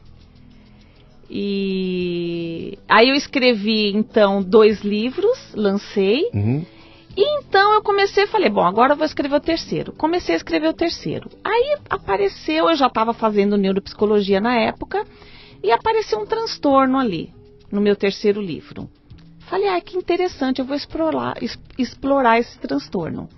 [1.34, 6.30] E aí eu escrevi então dois livros, lancei.
[6.34, 6.66] Uhum.
[7.16, 9.94] E então eu comecei, falei, bom, agora eu vou escrever o terceiro.
[9.94, 11.30] Comecei a escrever o terceiro.
[11.42, 15.06] Aí apareceu, eu já estava fazendo neuropsicologia na época,
[15.64, 17.34] e apareceu um transtorno ali,
[17.72, 18.90] no meu terceiro livro.
[19.40, 21.38] Falei, ah, que interessante, eu vou explorar,
[21.78, 23.30] explorar esse transtorno.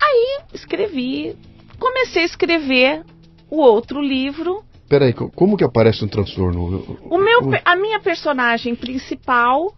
[0.00, 1.36] Aí escrevi,
[1.78, 3.04] comecei a escrever
[3.50, 4.64] o outro livro.
[4.88, 6.98] Peraí, co- como que aparece um transtorno?
[7.10, 9.72] O meu, a minha personagem principal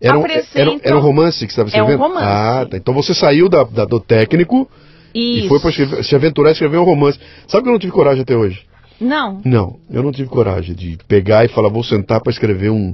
[0.00, 2.02] Era um, apresenta- era, era um romance que você estava É um escrevendo?
[2.08, 2.24] romance.
[2.26, 2.76] Ah, tá.
[2.76, 4.68] Então você saiu da, da- do técnico
[5.14, 7.18] e e foi para se aventurar e escrever um romance.
[7.46, 8.66] Sabe que eu não tive coragem até hoje?
[9.00, 12.92] Não, Não, eu não tive coragem de pegar e falar, vou sentar para escrever um,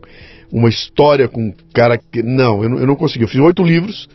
[0.53, 2.22] uma história com um cara que.
[2.22, 3.24] Não, eu não, eu não consegui.
[3.24, 4.07] Eu fiz oito livros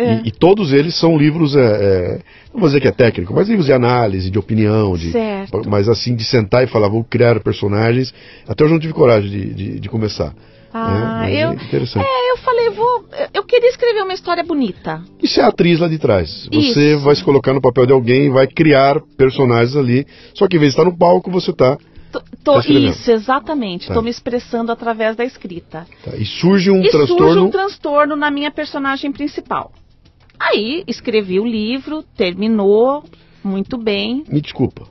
[0.00, 0.22] É.
[0.24, 2.18] e, e todos eles são livros, é, é,
[2.52, 5.62] não vou dizer que é técnico, mas livros de análise, de opinião, de, Certo.
[5.68, 8.12] mas assim, de sentar e falar, vou criar personagens.
[8.48, 10.32] Até hoje eu não tive coragem de, de, de começar.
[10.72, 11.32] Ah, né?
[11.34, 12.04] Eu, é interessante.
[12.06, 15.02] é, eu falei, vou, eu queria escrever uma história bonita.
[15.20, 16.48] Você é a atriz lá de trás.
[16.52, 17.00] Você Isso.
[17.00, 20.06] vai se colocar no papel de alguém, vai criar personagens ali.
[20.32, 21.76] Só que em vez de estar no palco, você está
[22.12, 22.88] Tô, tô- Tá escrevendo.
[22.90, 23.86] isso, exatamente.
[23.86, 23.92] Tá.
[23.92, 25.86] Estou me expressando através da escrita.
[26.04, 27.44] Tá, E surge um e surge transtorno.
[27.46, 29.72] um transtorno na minha personagem principal.
[30.40, 33.04] Aí escrevi o livro, terminou
[33.44, 34.24] muito bem.
[34.26, 34.88] Me desculpa.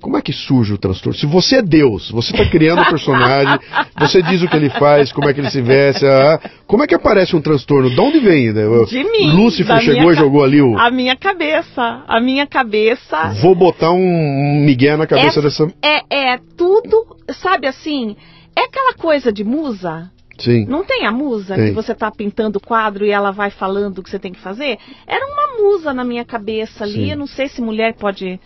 [0.00, 1.18] Como é que surge o transtorno?
[1.18, 3.58] Se você é Deus, você está criando o personagem,
[3.98, 6.86] você diz o que ele faz, como é que ele se veste, ah, como é
[6.86, 7.90] que aparece um transtorno?
[7.90, 8.52] De onde vem?
[8.52, 8.62] né?
[8.88, 9.32] De mim.
[9.32, 10.78] Lúcifer chegou e jogou ali o.
[10.78, 12.04] A minha cabeça.
[12.06, 13.30] A minha cabeça.
[13.42, 15.66] Vou botar um migué na cabeça É- dessa.
[15.82, 18.14] É, é tudo, sabe assim?
[18.54, 20.08] É aquela coisa de musa.
[20.38, 20.66] Sim.
[20.66, 21.66] Não tem a musa Tem.
[21.68, 24.40] que você tá pintando o quadro e ela vai falando o que você tem que
[24.40, 24.78] fazer?
[25.06, 27.06] Era uma musa na minha cabeça ali.
[27.06, 27.10] Sim.
[27.12, 28.38] Eu não sei se mulher pode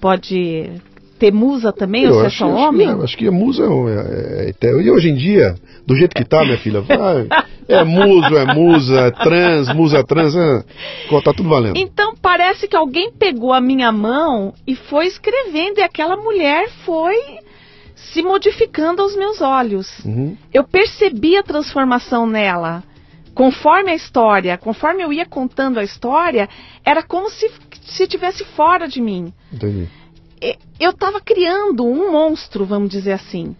[0.00, 0.70] pode
[1.18, 2.86] ter musa também, Eu ou se é acho, só acho homem.
[2.94, 5.54] Que, é, acho que a musa é, é, é- é- E hoje em dia,
[5.86, 7.26] do jeito que tá, minha filha, vai,
[7.68, 10.64] é muso, é musa, é trans, musa trans, é,
[11.22, 11.76] tá tudo valendo.
[11.76, 17.16] Então parece que alguém pegou a minha mão e foi escrevendo, e aquela mulher foi
[18.12, 19.98] se modificando aos meus olhos.
[20.04, 20.36] Uhum.
[20.52, 22.82] Eu percebi a transformação nela.
[23.34, 26.48] Conforme a história, conforme eu ia contando a história,
[26.84, 27.50] era como se
[27.84, 29.32] se tivesse fora de mim.
[29.52, 29.88] Entendi.
[30.78, 33.56] Eu estava criando um monstro, vamos dizer assim.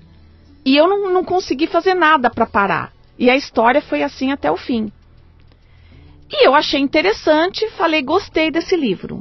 [0.64, 2.92] E eu não, não consegui fazer nada para parar.
[3.18, 4.90] E a história foi assim até o fim.
[6.30, 9.20] E eu achei interessante, falei, gostei desse livro.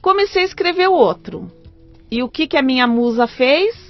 [0.00, 1.50] Comecei a escrever outro.
[2.10, 3.85] E o que, que a minha musa fez?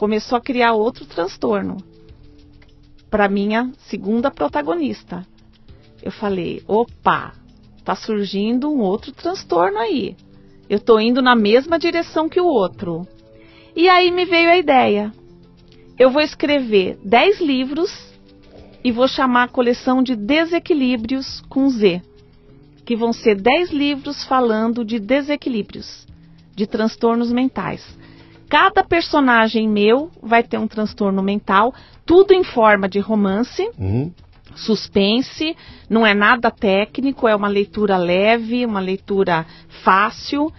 [0.00, 1.76] Começou a criar outro transtorno.
[3.10, 5.26] Para minha segunda protagonista.
[6.02, 7.34] Eu falei, opa,
[7.84, 10.16] tá surgindo um outro transtorno aí.
[10.70, 13.06] Eu tô indo na mesma direção que o outro.
[13.76, 15.12] E aí me veio a ideia.
[15.98, 17.92] Eu vou escrever 10 livros
[18.82, 22.00] e vou chamar a coleção de Desequilíbrios com Z.
[22.86, 26.06] Que vão ser 10 livros falando de desequilíbrios,
[26.56, 27.99] de transtornos mentais.
[28.50, 31.72] Cada personagem meu vai ter um transtorno mental,
[32.04, 34.12] tudo em forma de romance, Uhum.
[34.56, 35.56] suspense,
[35.88, 39.46] não é nada técnico, é uma leitura leve, uma leitura
[39.84, 40.52] fácil,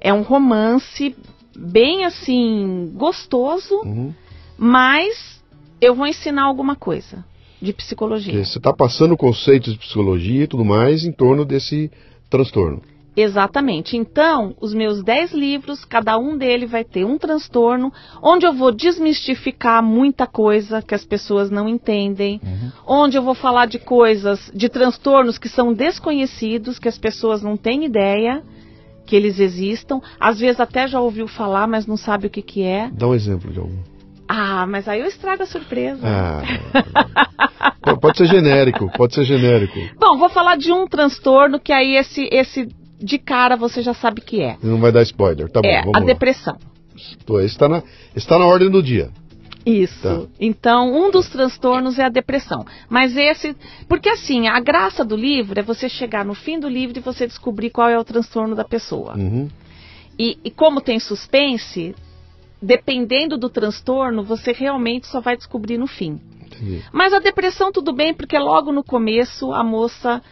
[0.00, 1.14] é um romance
[1.56, 4.12] bem assim gostoso, Uhum.
[4.58, 5.40] mas
[5.80, 7.24] eu vou ensinar alguma coisa
[7.62, 8.44] de psicologia.
[8.44, 11.90] Você está passando conceitos de psicologia e tudo mais em torno desse
[12.28, 12.82] transtorno.
[13.16, 13.96] Exatamente.
[13.96, 17.90] Então, os meus 10 livros, cada um deles vai ter um transtorno,
[18.22, 22.40] onde eu vou desmistificar muita coisa que as pessoas não entendem,
[22.86, 27.56] onde eu vou falar de coisas, de transtornos que são desconhecidos, que as pessoas não
[27.56, 28.42] têm ideia
[29.06, 32.62] que eles existam, às vezes até já ouviu falar, mas não sabe o que, que
[32.64, 32.90] é.
[32.92, 33.78] Dá um exemplo de algum.
[34.28, 36.00] Ah, mas aí eu estrago a surpresa.
[36.04, 36.42] Ah,
[38.00, 39.78] pode ser genérico, pode ser genérico.
[40.00, 44.20] Bom, vou falar de um transtorno que aí esse, esse de cara você já sabe
[44.20, 44.56] que é.
[44.62, 46.06] Não vai dar spoiler, tá bom, é vamos a lá.
[46.06, 46.56] depressão.
[47.42, 47.82] Está na,
[48.14, 49.10] está na ordem do dia.
[49.66, 50.00] Isso.
[50.02, 50.26] Tá.
[50.38, 52.64] Então, um dos transtornos é a depressão.
[52.88, 53.56] Mas esse.
[53.88, 57.26] Porque assim, a graça do livro é você chegar no fim do livro e você
[57.26, 59.16] descobrir qual é o transtorno da pessoa.
[59.16, 59.48] Uhum.
[60.16, 61.96] E, e como tem suspense,
[62.62, 66.20] dependendo do transtorno, você realmente só vai descobrir no fim.
[66.46, 66.82] Entendi.
[66.92, 70.22] Mas a depressão, tudo bem, porque logo no começo a moça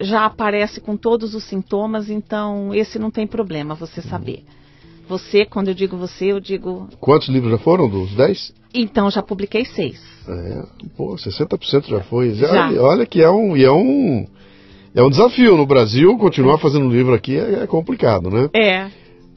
[0.00, 4.44] já aparece com todos os sintomas, então esse não tem problema você saber.
[5.08, 6.88] Você, quando eu digo você, eu digo.
[7.00, 7.88] Quantos livros já foram?
[7.88, 8.54] Dos 10?
[8.72, 10.00] Então já publiquei seis.
[10.28, 10.62] É,
[10.96, 12.34] pô, 60% já foi.
[12.34, 12.68] Já.
[12.68, 14.26] Olha, olha que é um, e é um.
[14.94, 18.48] É um desafio no Brasil, continuar fazendo livro aqui é, é complicado, né?
[18.54, 18.88] É,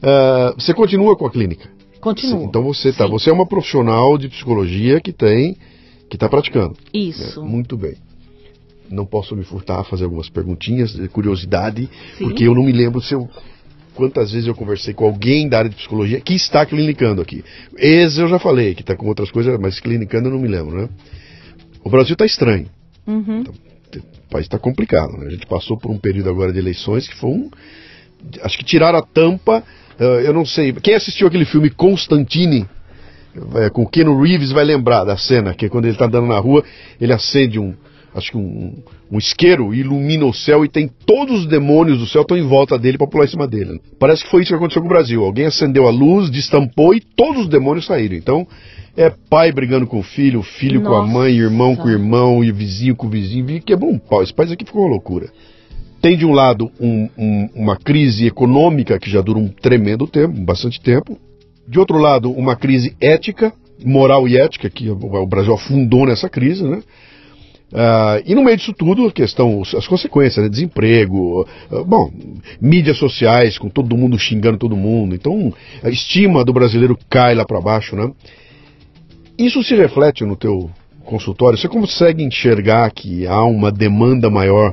[0.02, 1.68] Ah, você continua com a clínica?
[2.00, 2.44] continua.
[2.44, 3.10] Então você tá, Sim.
[3.10, 5.56] você é uma profissional de psicologia que tem,
[6.10, 6.70] que está praticando.
[6.74, 6.76] né?
[6.92, 7.42] Isso.
[7.42, 7.94] Muito bem.
[8.90, 12.24] Não posso me furtar a fazer algumas perguntinhas de curiosidade, Sim.
[12.24, 13.28] porque eu não me lembro se eu
[13.94, 17.44] quantas vezes eu conversei com alguém da área de psicologia que está clinicando aqui.
[17.78, 20.76] Esse eu já falei, que está com outras coisas, mas clinicando eu não me lembro,
[20.76, 20.88] né?
[21.82, 22.66] O Brasil está estranho.
[23.06, 23.42] Uhum.
[23.42, 25.26] O país está complicado, né?
[25.26, 27.50] A gente passou por um período agora de eleições que foi um.
[28.42, 29.62] Acho que tiraram a tampa.
[29.98, 30.72] eh, eu não sei.
[30.72, 32.66] Quem assistiu aquele filme Constantine,
[33.56, 36.26] eh, com o Keanu Reeves, vai lembrar da cena, que é quando ele está andando
[36.26, 36.64] na rua,
[37.00, 37.74] ele acende um.
[38.14, 38.72] Acho que um,
[39.10, 42.46] um isqueiro e ilumina o céu e tem todos os demônios do céu estão em
[42.46, 43.80] volta dele para pular em cima dele.
[43.98, 45.24] Parece que foi isso que aconteceu com o Brasil.
[45.24, 48.14] Alguém acendeu a luz, destampou e todos os demônios saíram.
[48.14, 48.46] Então,
[48.96, 51.12] é pai brigando com o filho, filho com a Nossa.
[51.12, 53.44] mãe, irmão com o irmão e vizinho com o vizinho.
[53.44, 54.22] Vi- Quebrou um pau.
[54.22, 55.26] Esse país aqui ficou uma loucura.
[56.00, 60.38] Tem de um lado um- um- uma crise econômica que já dura um tremendo tempo,
[60.44, 61.18] bastante tempo.
[61.66, 63.52] De outro lado, uma crise ética,
[63.84, 66.80] moral e ética, que o Brasil afundou nessa crise, né?
[67.74, 70.48] Uh, e no meio disso tudo, a questão, as consequências, né?
[70.48, 72.08] desemprego, uh, bom,
[72.60, 75.12] mídias sociais com todo mundo xingando todo mundo.
[75.12, 78.12] Então, a estima do brasileiro cai lá para baixo, né?
[79.36, 80.70] Isso se reflete no teu
[81.04, 81.58] consultório?
[81.58, 84.72] Você consegue enxergar que há uma demanda maior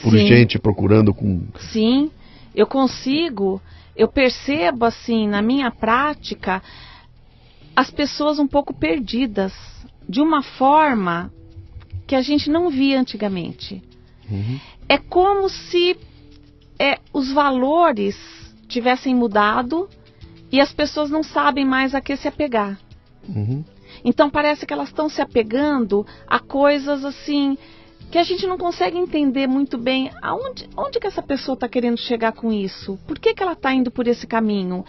[0.00, 0.24] por Sim.
[0.28, 1.42] gente procurando com...
[1.72, 2.08] Sim,
[2.54, 3.60] eu consigo,
[3.96, 6.62] eu percebo assim, na minha prática,
[7.74, 9.52] as pessoas um pouco perdidas,
[10.08, 11.32] de uma forma
[12.08, 13.82] que a gente não via antigamente.
[14.30, 14.58] Uhum.
[14.88, 15.94] É como se
[16.78, 18.16] é, os valores
[18.66, 19.88] tivessem mudado
[20.50, 22.80] e as pessoas não sabem mais a que se apegar.
[23.28, 23.62] Uhum.
[24.02, 27.58] Então parece que elas estão se apegando a coisas assim
[28.10, 31.98] que a gente não consegue entender muito bem aonde onde que essa pessoa está querendo
[31.98, 32.98] chegar com isso.
[33.06, 34.82] Por que, que ela está indo por esse caminho?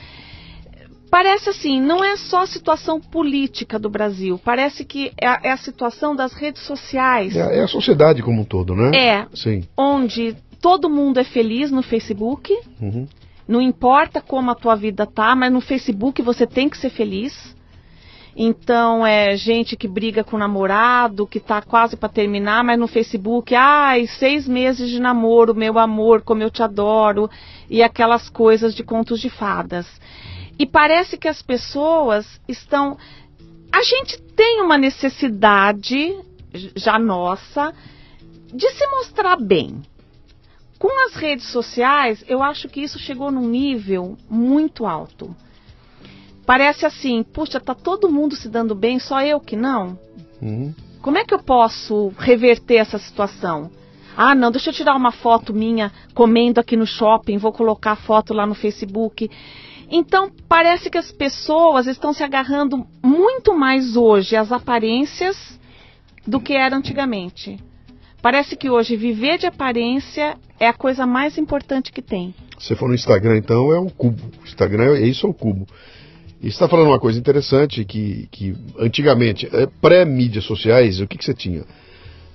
[1.09, 5.51] Parece assim, não é só a situação política do Brasil, parece que é a, é
[5.51, 7.35] a situação das redes sociais.
[7.35, 8.91] É, é, a sociedade como um todo, né?
[8.95, 9.27] É.
[9.33, 9.63] Sim.
[9.75, 12.55] Onde todo mundo é feliz no Facebook.
[12.79, 13.07] Uhum.
[13.47, 17.55] Não importa como a tua vida tá, mas no Facebook você tem que ser feliz.
[18.35, 22.87] Então é gente que briga com o namorado, que tá quase para terminar, mas no
[22.87, 27.29] Facebook, ai, seis meses de namoro, meu amor, como eu te adoro,
[27.69, 29.87] e aquelas coisas de contos de fadas.
[30.59, 32.97] E parece que as pessoas estão.
[33.71, 36.13] A gente tem uma necessidade,
[36.75, 37.73] já nossa,
[38.53, 39.81] de se mostrar bem.
[40.77, 45.33] Com as redes sociais, eu acho que isso chegou num nível muito alto.
[46.45, 49.97] Parece assim, puxa, tá todo mundo se dando bem, só eu que não?
[50.41, 50.73] Uhum.
[51.01, 53.71] Como é que eu posso reverter essa situação?
[54.17, 57.95] Ah, não, deixa eu tirar uma foto minha comendo aqui no shopping, vou colocar a
[57.95, 59.29] foto lá no Facebook.
[59.91, 65.59] Então, parece que as pessoas estão se agarrando muito mais hoje às aparências
[66.27, 67.57] do que era antigamente.
[68.21, 72.35] Parece que hoje viver de aparência é a coisa mais importante que tem.
[72.59, 74.21] Se for no Instagram, então, é o cubo.
[74.41, 75.65] O Instagram é isso, é o cubo.
[76.41, 81.17] E você está falando uma coisa interessante que, que antigamente, é, pré-mídias sociais, o que,
[81.17, 81.63] que você tinha?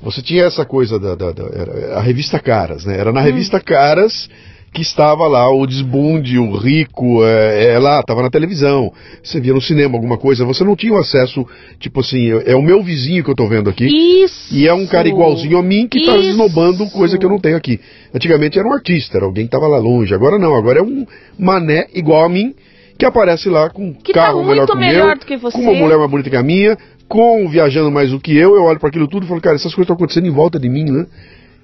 [0.03, 2.99] Você tinha essa coisa da, da, da a revista Caras, né?
[2.99, 3.25] Era na hum.
[3.25, 4.29] revista Caras
[4.75, 8.93] que estava lá o desbunde, o rico, é, é lá, estava na televisão.
[9.23, 11.47] Você via no cinema alguma coisa, você não tinha o acesso,
[11.79, 13.87] tipo assim, é, o meu vizinho que eu estou vendo aqui.
[13.87, 14.53] Isso.
[14.53, 17.57] E é um cara igualzinho a mim que está esnobando coisa que eu não tenho
[17.57, 17.81] aqui.
[18.13, 20.13] Antigamente era um artista, era alguém que estava lá longe.
[20.13, 21.07] Agora não, agora é um
[21.39, 22.53] mané igual a mim
[22.99, 26.11] que aparece lá com um carro tá melhor que melhor meu, com uma mulher mais
[26.11, 26.77] bonita que a minha,
[27.09, 29.73] com viajando mais do que eu, eu olho para aquilo tudo e falo, cara, essas
[29.73, 31.07] coisas estão acontecendo em volta de mim, né?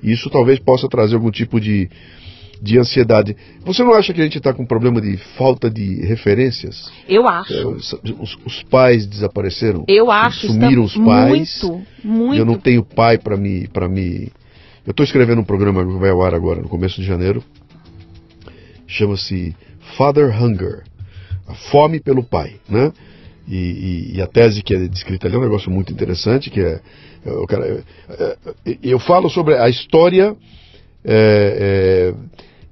[0.03, 1.89] Isso talvez possa trazer algum tipo de
[2.61, 3.37] de ansiedade.
[3.65, 6.93] Você não acha que a gente está com um problema de falta de referências?
[7.09, 7.53] Eu acho.
[7.53, 9.85] É, os, os, pais desapareceram.
[9.89, 10.47] Eu acho.
[10.47, 11.63] Sumiram os pais.
[11.63, 12.39] Muito, muito.
[12.39, 14.31] Eu não tenho pai para me, para me.
[14.87, 17.43] Eu estou escrevendo um programa que vai ao ar agora no começo de janeiro.
[18.87, 19.55] Chama-se
[19.97, 20.83] Father Hunger,
[21.47, 22.93] a fome pelo pai, né?
[23.49, 26.61] E, e, e, a tese que é descrita ali é um negócio muito interessante, que
[26.61, 26.81] é,
[27.25, 30.37] eu, cara, eu, eu falo sobre a história
[31.05, 32.15] é, é,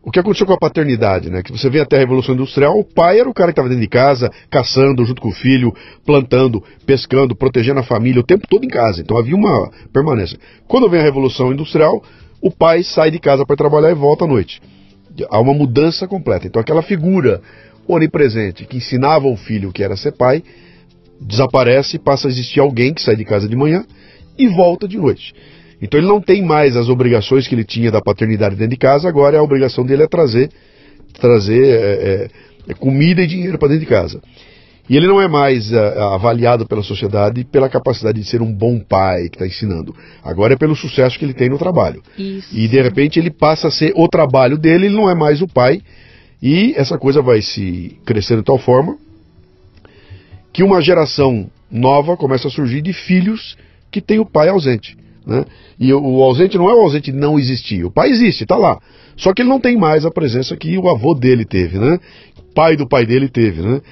[0.09, 1.43] o que aconteceu com a paternidade, né?
[1.43, 3.83] Que você vê até a Revolução Industrial, o pai era o cara que estava dentro
[3.83, 5.71] de casa, caçando junto com o filho,
[6.03, 9.03] plantando, pescando, protegendo a família o tempo todo em casa.
[9.03, 10.39] Então havia uma permanência.
[10.67, 12.03] Quando vem a Revolução Industrial,
[12.41, 14.63] o pai sai de casa para trabalhar e volta à noite.
[15.29, 16.47] Há uma mudança completa.
[16.47, 17.43] Então aquela figura
[17.87, 20.43] onipresente que ensinava o filho que era ser pai,
[21.21, 23.85] desaparece e passa a existir alguém que sai de casa de manhã
[24.39, 25.35] e volta de noite.
[25.81, 29.09] Então ele não tem mais as obrigações que ele tinha da paternidade dentro de casa,
[29.09, 30.51] agora a obrigação dele é trazer,
[31.21, 32.29] trazer é, é,
[32.69, 34.21] é comida e dinheiro para dentro de casa.
[34.89, 38.81] E ele não é mais é, avaliado pela sociedade pela capacidade de ser um bom
[38.81, 39.95] pai que está ensinando.
[40.25, 42.03] Agora é pelo sucesso que ele tem no trabalho.
[42.19, 42.49] Isso.
[42.57, 45.47] E de repente ele passa a ser o trabalho dele, ele não é mais o
[45.47, 45.83] pai.
[46.43, 48.97] E essa coisa vai se crescendo de tal forma
[50.53, 53.57] que uma geração nova começa a surgir de filhos
[53.91, 54.97] que tem o pai ausente.
[55.29, 55.45] Né?
[55.79, 57.85] E o ausente não é o ausente não existir.
[57.85, 58.81] O pai existe, está lá.
[59.15, 62.01] Só que ele não tem mais a presença que o avô dele teve, né?
[62.39, 63.83] O pai do pai dele teve, né?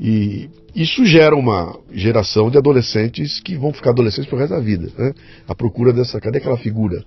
[0.00, 4.90] E isso gera uma geração de adolescentes que vão ficar adolescentes pro resto da vida,
[4.98, 5.12] né?
[5.46, 7.04] A procura dessa, cadê aquela figura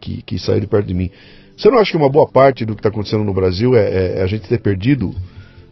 [0.00, 1.10] que, que saiu de perto de mim?
[1.56, 4.18] Você não acha que uma boa parte do que está acontecendo no Brasil é, é,
[4.18, 5.12] é, a gente ter perdido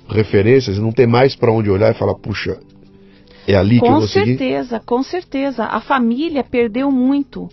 [0.09, 2.59] referências e não ter mais para onde olhar e falar, puxa,
[3.46, 4.33] é ali com que eu vou certeza, seguir?
[4.33, 5.64] Com certeza, com certeza.
[5.64, 7.48] A família perdeu muito.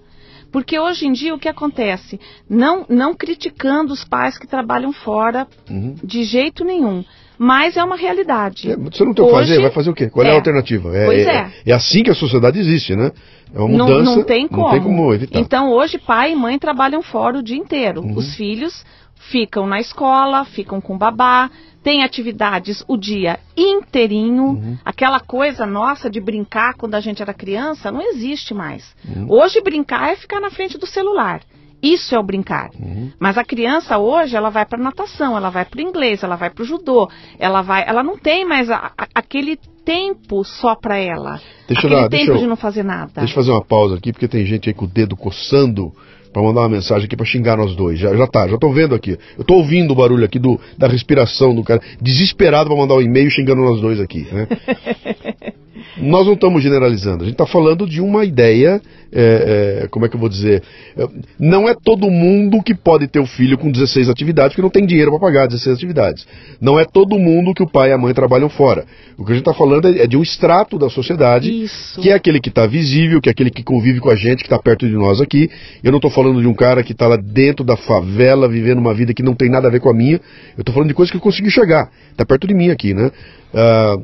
[0.52, 2.20] Porque hoje em dia o que acontece?
[2.50, 5.96] Não, não criticando os pais que trabalham fora uhum.
[6.04, 7.04] de jeito nenhum.
[7.38, 8.70] Mas é uma realidade.
[8.70, 10.10] É, você não tem o que fazer, vai fazer o quê?
[10.10, 10.36] Qual é, a É.
[10.36, 10.94] alternativa?
[10.96, 11.52] É, Pois é, é.
[11.68, 13.12] é assim que a sociedade existe, né?
[13.54, 14.16] É uma Não, mudança.
[14.16, 14.64] não tem como.
[14.64, 15.40] Não tem como evitar.
[15.40, 18.02] Então hoje pai e mãe trabalham fora o dia inteiro.
[18.02, 18.18] Uhum.
[18.18, 18.84] Os filhos
[19.30, 21.50] ficam na escola, ficam com babá,
[21.84, 24.44] tem atividades o dia inteirinho.
[24.44, 24.78] Uhum.
[24.84, 28.96] Aquela coisa nossa de brincar quando a gente era criança não existe mais.
[29.08, 29.28] Uhum.
[29.30, 31.42] Hoje brincar é ficar na frente do celular.
[31.82, 32.70] Isso é o brincar.
[32.78, 33.10] Uhum.
[33.18, 36.62] Mas a criança hoje, ela vai para natação, ela vai para inglês, ela vai para
[36.62, 41.40] o judô, ela vai, ela não tem mais a- a- aquele tempo só para ela.
[41.70, 43.12] Deixa eu aquele dar- tempo eu- de não fazer nada.
[43.16, 45.94] Deixa eu fazer uma pausa aqui, porque tem gente aí com o dedo coçando
[46.32, 48.00] pra mandar uma mensagem aqui pra xingar nós dois.
[48.00, 49.18] Já, já tá, já tô vendo aqui.
[49.38, 53.02] Eu tô ouvindo o barulho aqui do, da respiração do cara, desesperado pra mandar um
[53.02, 54.48] e-mail xingando nós dois aqui, né?
[55.98, 60.10] Nós não estamos generalizando, a gente está falando de uma ideia, é, é, como é
[60.10, 60.64] que eu vou dizer?
[60.98, 61.08] É,
[61.38, 64.86] Não é todo mundo que pode ter o filho com 16 atividades, porque não tem
[64.86, 66.26] dinheiro para pagar 16 atividades.
[66.62, 68.86] Não é todo mundo que o pai e a mãe trabalham fora.
[69.18, 72.00] O que a gente está falando é é de um extrato da sociedade, Isso.
[72.00, 74.46] que é aquele que está visível, que é aquele que convive com a gente, que
[74.46, 75.50] está perto de nós aqui.
[75.84, 78.94] Eu não estou falando de um cara que está lá dentro da favela, vivendo uma
[78.94, 80.20] vida que não tem nada a ver com a minha.
[80.58, 81.90] Eu estou falando de coisas que eu consegui chegar.
[82.12, 83.10] Está perto de mim aqui, né?
[83.54, 83.98] Ah,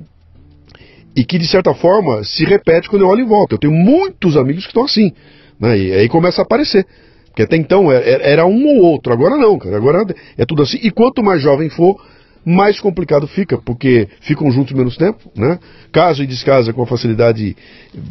[1.14, 3.56] e que de certa forma se repete quando eu olho em volta.
[3.56, 5.12] Eu tenho muitos amigos que estão assim,
[5.60, 5.78] né?
[5.78, 6.86] E aí começa a aparecer.
[7.28, 9.76] Porque até então era, era um ou outro, agora não, cara.
[9.76, 10.06] Agora
[10.38, 10.80] é tudo assim.
[10.82, 12.02] E quanto mais jovem for,
[12.46, 15.58] mais complicado fica, porque ficam juntos menos tempo, né?
[15.92, 17.56] Casa e descasa com uma facilidade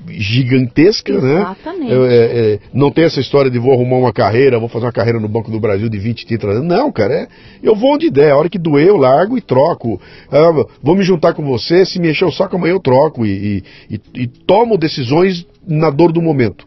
[0.09, 1.91] gigantesca, Exatamente.
[1.93, 2.07] né?
[2.15, 5.21] É, é, não tem essa história de vou arrumar uma carreira, vou fazer uma carreira
[5.21, 6.65] no Banco do Brasil de 20, 30 anos.
[6.67, 7.29] Não, cara, é,
[7.63, 8.33] eu vou onde der.
[8.33, 10.01] A hora que doer, eu largo e troco.
[10.31, 10.51] Ah,
[10.83, 13.25] vou me juntar com você, se me encher o saco amanhã eu troco.
[13.25, 16.67] E, e, e- e tomo decisões na dor do momento.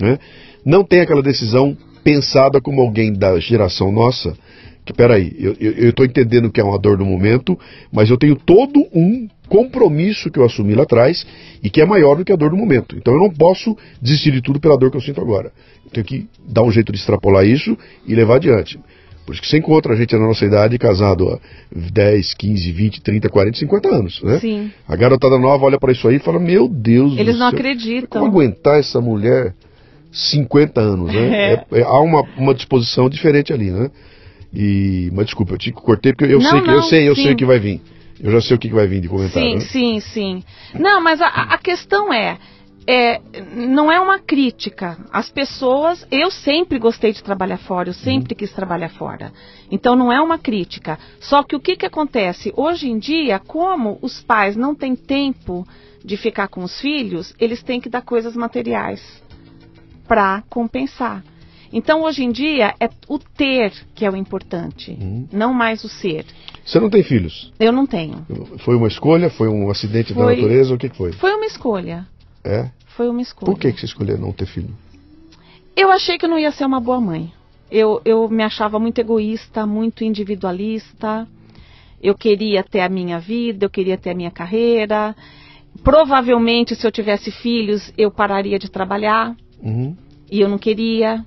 [0.00, 0.18] Né?
[0.64, 4.34] Não tem aquela decisão pensada como alguém da geração nossa.
[4.84, 7.58] Que peraí, eu estou entendendo que é uma dor do momento,
[7.90, 11.26] mas eu tenho todo um compromisso que eu assumi lá atrás
[11.62, 12.94] e que é maior do que a dor do momento.
[12.96, 15.50] Então eu não posso desistir de tudo pela dor que eu sinto agora.
[15.86, 17.76] Eu tenho que dar um jeito de extrapolar isso
[18.06, 18.78] e levar adiante.
[19.24, 21.38] Por isso que você encontra a gente na nossa idade casado há
[21.74, 24.22] 10, 15, 20, 30, 40, 50 anos.
[24.22, 24.38] Né?
[24.38, 24.70] Sim.
[24.86, 27.58] A garotada nova olha para isso aí e fala: Meu Deus Eles do não céu,
[27.58, 28.20] acreditam.
[28.20, 29.54] Como aguentar essa mulher
[30.12, 31.24] 50 anos, né?
[31.34, 31.52] É.
[31.54, 33.90] É- é- há uma, uma disposição diferente ali, né?
[34.54, 37.16] E, mas desculpa, eu te cortei porque eu Não, sei que eu não, sei, eu
[37.16, 37.22] sim.
[37.22, 37.80] sei o que vai vir.
[38.20, 39.48] Eu já sei o que vai vir de comentário.
[39.48, 39.60] Sim, né?
[39.60, 40.44] sim, sim.
[40.78, 42.38] Não, mas a, a questão é,
[42.86, 43.20] é,
[43.56, 44.96] não é uma crítica.
[45.12, 49.32] As pessoas, eu sempre gostei de trabalhar fora, eu sempre quis trabalhar fora.
[49.70, 50.98] Então não é uma crítica.
[51.20, 52.52] Só que o que, que acontece?
[52.56, 55.66] Hoje em dia, como os pais não têm tempo
[56.04, 59.02] de ficar com os filhos, eles têm que dar coisas materiais
[60.06, 61.24] para compensar.
[61.76, 65.26] Então hoje em dia é o ter que é o importante, Uhum.
[65.32, 66.24] não mais o ser.
[66.64, 67.52] Você não tem filhos?
[67.58, 68.24] Eu não tenho.
[68.58, 69.28] Foi uma escolha?
[69.28, 70.36] Foi um acidente da Foi.
[70.36, 70.72] natureza?
[70.72, 71.12] O que, que foi?
[71.12, 72.06] Foi uma escolha.
[72.44, 72.70] É?
[72.96, 73.52] Foi uma escolha.
[73.52, 74.70] Por que, que você escolheu não ter filho?
[75.76, 77.32] Eu achei que eu não ia ser uma boa mãe.
[77.68, 81.26] Eu, eu me achava muito egoísta, muito individualista.
[82.00, 85.16] Eu queria ter a minha vida, eu queria ter a minha carreira.
[85.82, 89.34] Provavelmente, se eu tivesse filhos, eu pararia de trabalhar.
[89.60, 89.96] Uhum.
[90.30, 91.24] E eu não queria.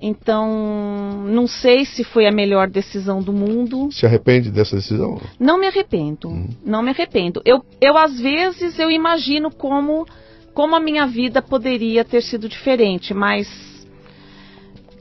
[0.00, 3.88] Então, não sei se foi a melhor decisão do mundo.
[3.90, 5.20] Se arrepende dessa decisão?
[5.40, 6.46] Não me arrependo.
[6.64, 7.42] Não me arrependo.
[7.44, 10.06] Eu, eu às vezes eu imagino como
[10.54, 13.48] como a minha vida poderia ter sido diferente, mas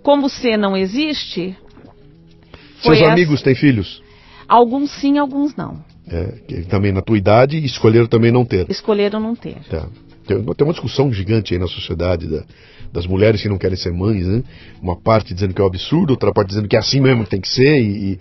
[0.03, 1.55] como você não existe,
[2.81, 4.01] Seus essa- amigos têm filhos?
[4.47, 5.83] alguns sim, alguns não.
[6.07, 8.65] É, também na tua idade escolheram também não ter.
[8.69, 9.57] Escolheram não ter.
[9.69, 9.87] Tá.
[10.25, 12.43] Tem, tem uma discussão gigante aí na sociedade da-
[12.91, 14.43] das mulheres que não querem ser mães, né?
[14.81, 17.29] Uma parte dizendo que é um absurdo, outra parte dizendo que é assim mesmo que
[17.29, 18.19] tem que ser e, e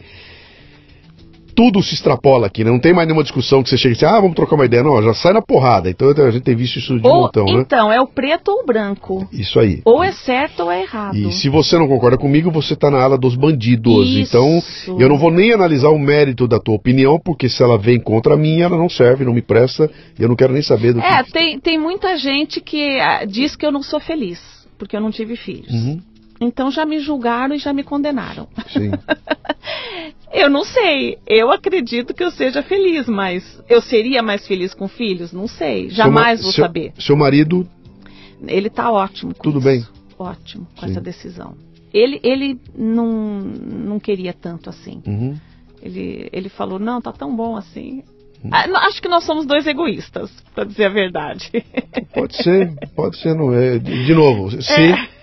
[1.57, 2.71] tudo se extrapola aqui, né?
[2.71, 4.83] Não tem mais nenhuma discussão que você chega e diz, ah, vamos trocar uma ideia.
[4.83, 5.89] Não, já sai na porrada.
[5.89, 7.63] Então a gente tem visto isso de Ou, montão, né?
[7.63, 9.27] então, é o preto ou o branco.
[9.33, 9.81] Isso aí.
[9.83, 11.17] Ou é certo ou é errado.
[11.17, 14.07] E se você não concorda comigo, você está na ala dos bandidos.
[14.07, 14.37] Isso.
[14.37, 14.63] Então,
[14.99, 18.37] eu não vou nem analisar o mérito da tua opinião, porque se ela vem contra
[18.37, 21.25] mim, ela não serve, não me presta, e eu não quero nem saber do É,
[21.25, 21.33] que.
[21.33, 24.39] tem, tem muita gente que ah, diz que eu não sou feliz,
[24.79, 25.71] porque eu não tive filhos.
[25.73, 26.01] Uhum,
[26.41, 28.49] Então já me julgaram e já me condenaram.
[28.69, 28.91] sim.
[30.33, 31.19] Eu não sei.
[31.27, 35.33] Eu acredito que eu seja feliz, mas eu seria mais feliz com filhos?
[35.33, 35.89] Não sei.
[35.89, 36.93] Jamais vou seu- saber.
[36.99, 37.67] Seu marido,
[38.47, 39.67] Ele tá ótimo com Tudo isso.
[39.67, 39.87] bem?
[40.19, 40.93] Ótimo com Sim.
[40.93, 41.55] essa decisão.
[41.93, 43.07] Ele, ele não,
[43.41, 45.01] não queria tanto assim.
[45.07, 45.37] uhum,
[45.81, 48.03] Ele, ele falou, não, tá tão bom assim.
[48.53, 51.51] Ah, acho que nós somos dois egoístas, para dizer a verdade.
[52.15, 53.79] pode ser, pode ser, não é.
[53.79, 55.17] De, de novo, se, É.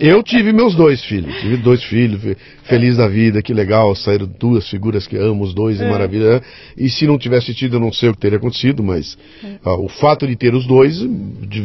[0.00, 4.68] Eu tive meus dois filhos, tive dois filhos, feliz da vida, que legal, saíram duas
[4.68, 5.88] figuras que amo os dois, é.
[5.88, 6.42] maravilha.
[6.76, 9.58] E se não tivesse tido, eu não sei o que teria acontecido, mas é.
[9.64, 11.64] ah, o fato de ter os dois de,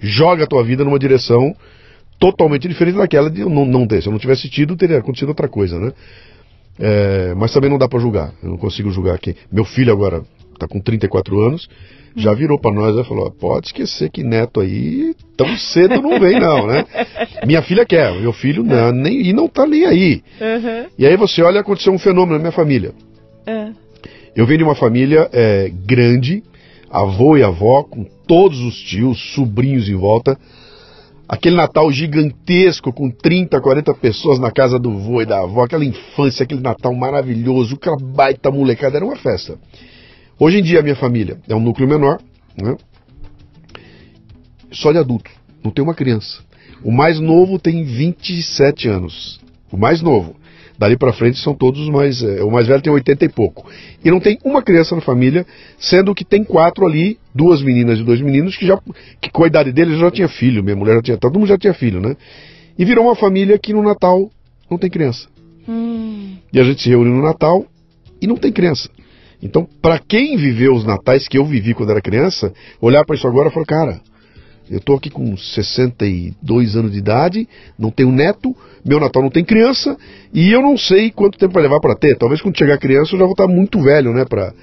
[0.00, 1.54] joga a tua vida numa direção
[2.18, 4.00] totalmente diferente daquela de não, não ter.
[4.00, 5.92] Se eu não tivesse tido, teria acontecido outra coisa, né?
[6.78, 8.32] É, mas também não dá para julgar.
[8.42, 9.36] Eu não consigo julgar aqui.
[9.50, 10.22] Meu filho agora
[10.56, 11.68] está com 34 anos,
[12.16, 16.38] já virou para nós e falou: pode esquecer que neto aí tão cedo não vem,
[16.38, 16.84] não, né?
[17.44, 20.22] Minha filha quer, meu filho não, nem, e não tá nem aí.
[20.40, 20.86] Uhum.
[20.98, 22.92] E aí você olha, aconteceu um fenômeno na minha família.
[23.46, 23.74] Uhum.
[24.34, 26.42] Eu venho de uma família é, grande,
[26.90, 30.38] avô e avó, com todos os tios, sobrinhos em volta.
[31.28, 35.84] Aquele Natal gigantesco com 30, 40 pessoas na casa do vô e da avó, aquela
[35.84, 39.58] infância, aquele Natal maravilhoso, aquela baita molecada, era uma festa.
[40.38, 42.20] Hoje em dia a minha família é um núcleo menor,
[42.56, 42.76] né?
[44.72, 45.32] só de adultos,
[45.62, 46.42] não tem uma criança.
[46.82, 49.40] O mais novo tem 27 anos.
[49.72, 50.36] O mais novo.
[50.76, 52.22] Dali para frente são todos mais.
[52.22, 53.70] É, o mais velho tem 80 e pouco.
[54.04, 55.46] E não tem uma criança na família,
[55.78, 58.78] sendo que tem quatro ali, duas meninas e dois meninos, que já.
[59.20, 61.16] que com a idade deles já tinha filho, minha mulher já tinha.
[61.16, 62.16] Todo mundo já tinha filho, né?
[62.76, 64.30] E virou uma família que no Natal
[64.68, 65.28] não tem criança.
[65.68, 66.36] Hum.
[66.52, 67.64] E a gente se reúne no Natal
[68.20, 68.90] e não tem criança.
[69.44, 73.28] Então, para quem viveu os natais que eu vivi quando era criança, olhar para isso
[73.28, 74.00] agora e falar, cara,
[74.70, 77.46] eu estou aqui com 62 anos de idade,
[77.78, 79.98] não tenho neto, meu Natal não tem criança,
[80.32, 82.16] e eu não sei quanto tempo vai levar para ter.
[82.16, 84.54] Talvez quando chegar criança eu já vou estar tá muito velho, né, para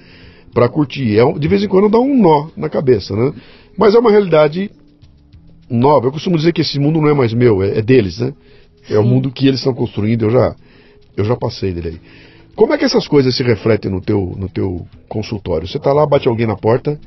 [0.53, 1.17] para curtir.
[1.17, 3.33] É, de vez em quando dá um nó na cabeça, né?
[3.77, 4.69] Mas é uma realidade
[5.69, 6.07] nova.
[6.07, 8.33] Eu costumo dizer que esse mundo não é mais meu, é, é deles, né?
[8.89, 8.97] É Sim.
[8.97, 10.55] o mundo que eles estão construindo, eu já
[11.15, 11.99] eu já passei dele aí.
[12.55, 15.67] Como é que essas coisas se refletem no teu, no teu consultório?
[15.67, 16.99] Você está lá, bate alguém na porta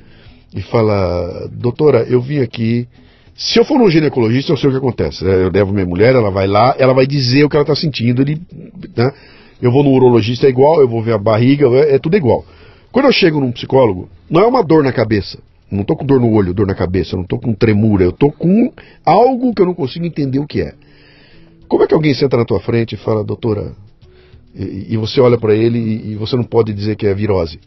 [0.54, 2.88] e fala, doutora, eu vim aqui.
[3.36, 5.24] Se eu for no ginecologista, eu sei o que acontece.
[5.24, 5.34] Né?
[5.34, 8.22] Eu levo minha mulher, ela vai lá, ela vai dizer o que ela está sentindo.
[8.22, 8.40] Ele,
[8.96, 9.12] né?
[9.60, 12.44] Eu vou no urologista, é igual, eu vou ver a barriga, é, é tudo igual.
[12.92, 15.38] Quando eu chego num psicólogo, não é uma dor na cabeça.
[15.70, 18.30] Não estou com dor no olho, dor na cabeça, não estou com tremura, eu estou
[18.30, 18.72] com
[19.04, 20.74] algo que eu não consigo entender o que é.
[21.66, 23.72] Como é que alguém senta na tua frente e fala, doutora,
[24.54, 27.58] e, e você olha para ele e, e, você não pode dizer que é virose.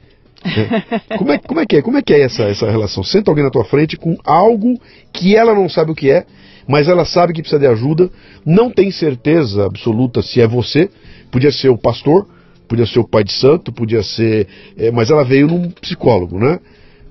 [0.43, 0.83] Né?
[1.17, 1.81] como, é, como é que é?
[1.81, 3.03] Como é que é essa, essa relação?
[3.03, 4.79] Senta alguém na tua frente com algo
[5.11, 6.25] que ela não sabe o que é,
[6.67, 8.09] mas ela sabe que precisa de ajuda,
[8.45, 10.89] não tem certeza absoluta se é você,
[11.31, 12.27] podia ser o pastor,
[12.67, 14.47] podia ser o pai de santo, podia ser.
[14.77, 16.59] É, mas ela veio num psicólogo, né?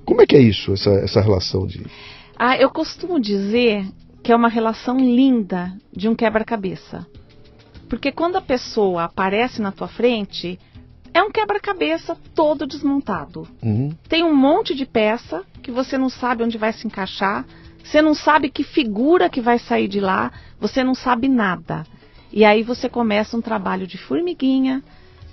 [0.05, 1.85] Como é que é isso, essa, essa relação de.
[2.37, 3.85] Ah, eu costumo dizer
[4.23, 7.05] que é uma relação linda de um quebra-cabeça.
[7.89, 10.59] Porque quando a pessoa aparece na tua frente,
[11.13, 13.47] é um quebra-cabeça todo desmontado.
[13.63, 13.95] Uhum.
[14.07, 17.45] Tem um monte de peça que você não sabe onde vai se encaixar,
[17.83, 21.85] você não sabe que figura que vai sair de lá, você não sabe nada.
[22.31, 24.83] E aí você começa um trabalho de formiguinha,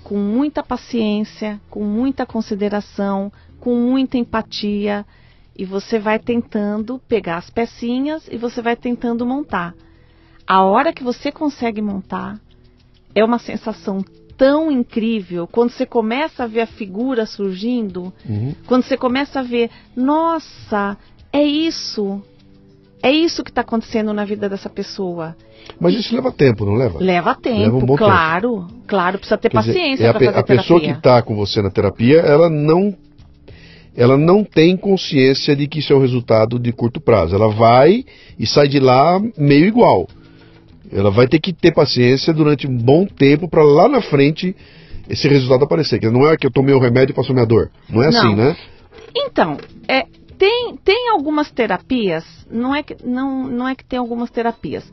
[0.03, 5.05] com muita paciência, com muita consideração, com muita empatia,
[5.57, 9.73] e você vai tentando pegar as pecinhas e você vai tentando montar.
[10.47, 12.39] A hora que você consegue montar,
[13.15, 14.03] é uma sensação
[14.37, 18.53] tão incrível quando você começa a ver a figura surgindo, uhum.
[18.67, 20.97] quando você começa a ver, nossa,
[21.31, 22.21] é isso,
[23.01, 25.35] é isso que está acontecendo na vida dessa pessoa.
[25.79, 26.99] Mas isso leva tempo, não leva?
[26.99, 28.83] Leva tempo, leva um claro, tempo.
[28.85, 31.61] claro, precisa ter Quer paciência para é fazer a, a pessoa que está com você
[31.61, 32.93] na terapia, ela não
[33.97, 37.33] ela não tem consciência de que isso é o resultado de curto prazo.
[37.33, 38.03] Ela vai
[38.37, 40.05] e sai de lá meio igual.
[40.91, 44.55] Ela vai ter que ter paciência durante um bom tempo para lá na frente
[45.09, 45.99] esse resultado aparecer.
[45.99, 47.71] Que não é que eu tomei o remédio e passou minha dor.
[47.89, 48.31] Não é assim, não.
[48.31, 48.57] assim, né?
[49.15, 49.57] Então,
[49.87, 50.05] é,
[50.37, 54.89] tem, tem algumas terapias, não é, que, não, não é que tem algumas terapias.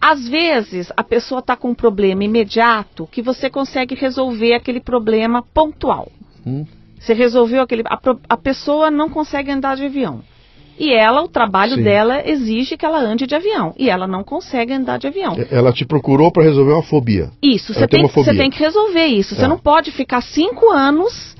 [0.00, 5.42] Às vezes, a pessoa está com um problema imediato que você consegue resolver aquele problema
[5.42, 6.10] pontual.
[6.46, 6.64] Hum.
[6.98, 7.82] Você resolveu aquele.
[7.86, 10.22] A, a pessoa não consegue andar de avião.
[10.78, 11.82] E ela, o trabalho Sim.
[11.82, 13.74] dela exige que ela ande de avião.
[13.78, 15.36] E ela não consegue andar de avião.
[15.50, 17.30] Ela te procurou para resolver uma fobia.
[17.42, 19.34] Isso, você tem, tem, tem, que resolver isso.
[19.34, 19.48] Você é.
[19.48, 21.34] não pode ficar cinco anos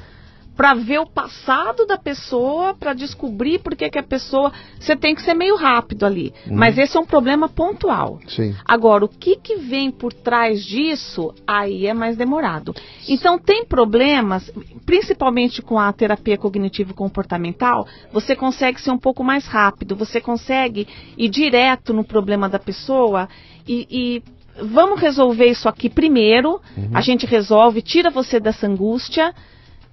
[0.56, 4.50] para ver o passado da pessoa, para descobrir por que, que a pessoa.
[4.80, 6.32] Você tem que ser meio rápido ali.
[6.46, 6.56] Uhum.
[6.56, 8.18] Mas esse é um problema pontual.
[8.26, 8.54] Sim.
[8.64, 12.74] Agora, o que, que vem por trás disso, aí é mais demorado.
[13.06, 14.50] Então, tem problemas,
[14.86, 20.88] principalmente com a terapia cognitivo-comportamental, você consegue ser um pouco mais rápido, você consegue
[21.18, 23.28] ir direto no problema da pessoa
[23.68, 24.22] e, e
[24.64, 26.60] vamos resolver isso aqui primeiro.
[26.76, 26.90] Uhum.
[26.94, 29.34] A gente resolve, tira você dessa angústia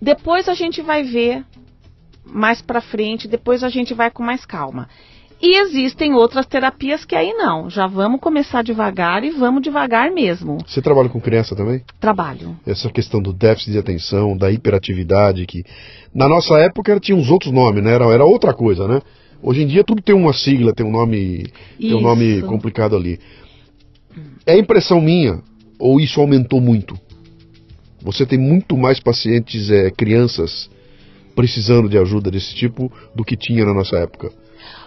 [0.04, 1.46] depois a gente vai ver
[2.26, 4.90] mais para frente, depois a gente vai com mais calma.
[5.42, 7.70] E existem outras terapias que aí não.
[7.70, 10.58] Já vamos começar devagar e vamos devagar mesmo.
[10.66, 11.82] Você trabalha com criança também?
[12.00, 12.58] Trabalho.
[12.66, 15.64] Essa questão do déficit de atenção, da hiperatividade, que
[16.14, 17.94] na nossa época tinha uns outros nomes, né?
[17.94, 19.02] Era, era outra coisa, né?
[19.42, 21.46] Hoje em dia tudo tem uma sigla, tem um nome,
[21.78, 23.20] tem um nome complicado ali.
[24.46, 25.42] É impressão minha
[25.80, 26.98] ou isso aumentou muito?
[28.04, 30.70] Você tem muito mais pacientes, é, crianças,
[31.36, 34.32] precisando de ajuda desse tipo do que tinha na nossa época?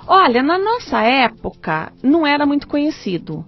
[0.07, 3.45] Olha, na nossa época não era muito conhecido.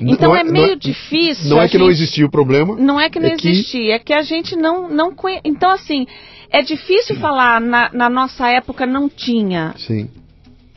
[0.00, 1.50] Então é, é, meio não é, difícil.
[1.50, 2.74] Não é que gente, não existia o problema.
[2.76, 3.92] Não é que não é existia, que...
[3.92, 5.40] é que a gente não, não conhe...
[5.44, 6.06] Então, assim,
[6.50, 9.74] é difícil falar na, na nossa época não tinha.
[9.76, 10.08] Sim.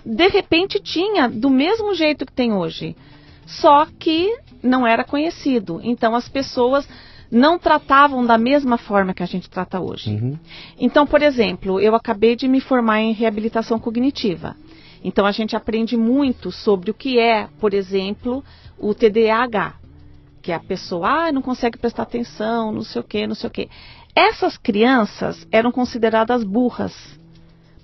[0.06, 2.96] De repente tinha, do mesmo jeito que tem hoje.
[3.46, 5.80] Só que não era conhecido.
[5.84, 6.88] Então as pessoas
[7.32, 10.12] não tratavam da mesma forma que a gente trata hoje.
[10.12, 10.38] Uhum.
[10.78, 14.56] Então, por exemplo, eu acabei de me formar em reabilitação cognitiva.
[15.04, 18.44] Então a gente aprende muito sobre o que é, por exemplo,
[18.78, 19.76] o TDAH,
[20.42, 23.48] que é a pessoa ah, não consegue prestar atenção, não sei o quê, não sei
[23.48, 23.70] o quê.
[24.16, 26.94] Essas crianças eram consideradas burras,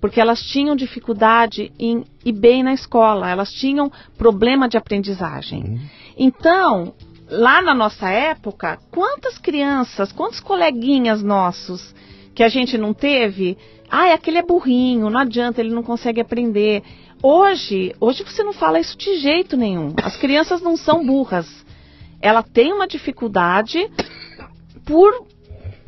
[0.02, 5.64] porque elas tinham dificuldade em ir bem na escola, elas tinham problema de aprendizagem.
[5.64, 5.80] Uhum.
[6.18, 6.94] Então,
[7.30, 11.94] lá na nossa época, quantas crianças, quantos coleguinhas nossos
[12.34, 13.58] que a gente não teve?
[13.90, 16.84] Ah, aquele é burrinho, não adianta, ele não consegue aprender.
[17.22, 19.94] Hoje, hoje você não fala isso de jeito nenhum.
[20.04, 21.66] As crianças não são burras.
[22.22, 23.90] Ela tem uma dificuldade
[24.86, 25.26] por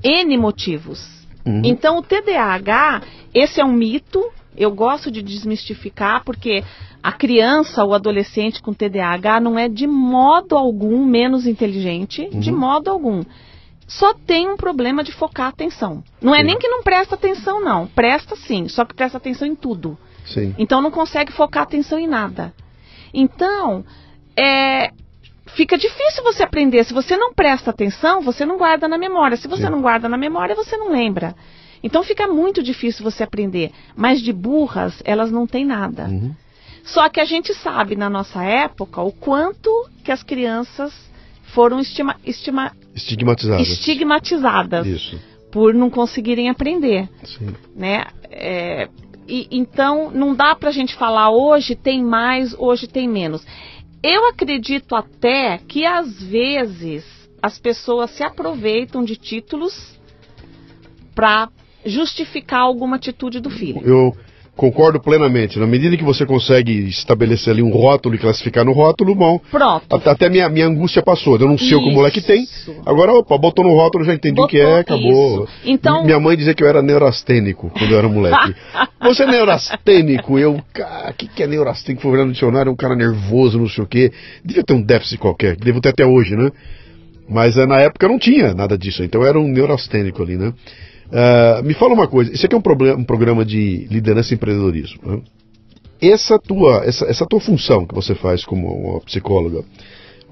[0.04, 1.20] N motivos.
[1.46, 1.62] Uhum.
[1.64, 3.02] Então, o TDAH,
[3.34, 4.24] esse é um mito.
[4.60, 6.64] Eu gosto de desmistificar porque
[7.02, 12.40] a criança ou adolescente com TDAH não é de modo algum menos inteligente, Uhum.
[12.42, 13.24] de modo algum.
[13.88, 16.04] Só tem um problema de focar a atenção.
[16.22, 16.44] Não é Sim.
[16.44, 17.88] nem que não presta atenção, não.
[17.88, 19.98] Presta sim, só que presta atenção em tudo.
[20.26, 20.54] Sim.
[20.60, 22.54] Então não consegue focar atenção em nada.
[23.14, 23.84] Então,
[24.38, 24.92] é,
[25.48, 26.84] fica difícil você aprender.
[26.84, 29.38] Se você não presta atenção, você não guarda na memória.
[29.38, 29.72] Se você Sim.
[29.72, 31.34] não guarda na memória, você não lembra.
[31.84, 33.72] Então fica muito difícil você aprender.
[33.96, 36.06] Mas de burras, elas não têm nada.
[36.06, 36.34] Uhum.
[36.84, 39.70] Só que a gente sabe na nossa época o quanto
[40.04, 40.94] que as crianças
[41.54, 43.68] foram estima, estima, Estigmatizadas.
[43.68, 45.20] estigmatizadas Isso.
[45.52, 47.56] por não conseguirem aprender Sim.
[47.76, 48.06] né?
[48.30, 48.88] É,
[49.28, 53.46] e, então não dá pra gente falar hoje tem mais, hoje tem menos.
[54.02, 57.06] Eu acredito até que às vezes
[57.42, 59.98] as pessoas se aproveitam de títulos
[61.14, 61.50] para
[61.86, 63.82] justificar alguma atitude do filho.
[63.84, 64.16] Eu
[64.56, 65.58] concordo plenamente.
[65.58, 69.40] Na medida que você consegue estabelecer ali um rótulo e classificar no rótulo, bom.
[69.50, 69.86] Pronto.
[69.90, 71.38] Até, minha, minha angústia passou.
[71.38, 72.44] Eu não sei o que o moleque tem.
[72.44, 72.76] Isso.
[72.86, 75.46] Agora, opa, botou no rótulo, já entendi o que é, acabou.
[75.46, 75.54] isso.
[75.64, 78.54] Então- Minha mãe dizia que eu era neurastênico quando eu era moleque.
[79.02, 80.38] Você é neurastênico?
[80.38, 82.02] Eu, cara, o que, que é neurastênico?
[82.02, 84.12] Fui olhar no dicionário, é um cara nervoso, não sei o quê.
[84.44, 86.52] Devia ter um déficit qualquer, que devo ter até hoje, né?
[87.30, 90.52] Mas eh, na época não tinha nada disso, então era um neurastênico ali, né?
[91.12, 94.36] Ah, me fala uma coisa, isso aqui é um, problema, um programa de liderança e
[94.36, 95.00] empreendedorismo.
[95.04, 95.22] Né?
[96.02, 99.64] Essa, tua, essa, essa tua função que você faz como uma psicóloga,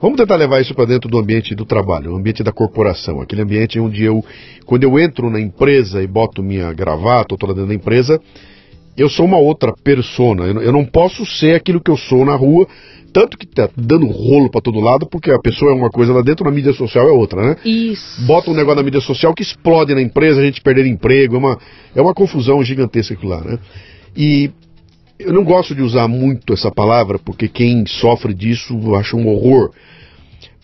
[0.01, 3.41] vamos tentar levar isso para dentro do ambiente do trabalho, o ambiente da corporação, aquele
[3.41, 4.23] ambiente onde eu,
[4.65, 8.21] quando eu entro na empresa e boto minha gravata, ou tô lá dentro da empresa,
[8.95, 10.45] eu sou uma outra persona.
[10.45, 12.67] Eu não posso ser aquilo que eu sou na rua,
[13.17, 16.21] tanto que tá dando rolo para todo lado, porque a pessoa é uma coisa lá
[16.21, 17.55] dentro, na mídia social é outra, né?
[17.65, 18.23] Isso.
[18.27, 21.39] bota um negócio na mídia social que explode na empresa, a gente perder emprego, é
[21.39, 21.57] uma,
[21.95, 23.57] é uma confusão gigantesca aquilo lá, né?
[24.15, 24.51] E
[25.17, 29.71] eu não gosto de usar muito essa palavra, porque quem sofre disso acha um horror.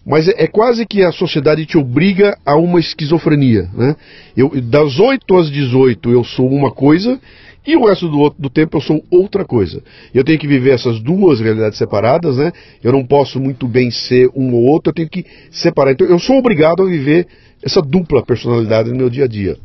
[0.05, 3.95] Mas é, é quase que a sociedade te obriga a uma esquizofrenia, né?
[4.37, 7.19] Eu, das 8 às 18 eu sou uma coisa
[7.66, 9.82] e o resto do, do tempo eu sou outra coisa.
[10.14, 12.51] Eu tenho que viver essas duas realidades separadas, né?
[12.84, 15.93] Eu não posso muito bem ser um ou outro, eu tenho que separar.
[15.93, 17.28] Então eu sou obrigado a viver
[17.64, 19.57] essa dupla personalidade no meu dia a dia.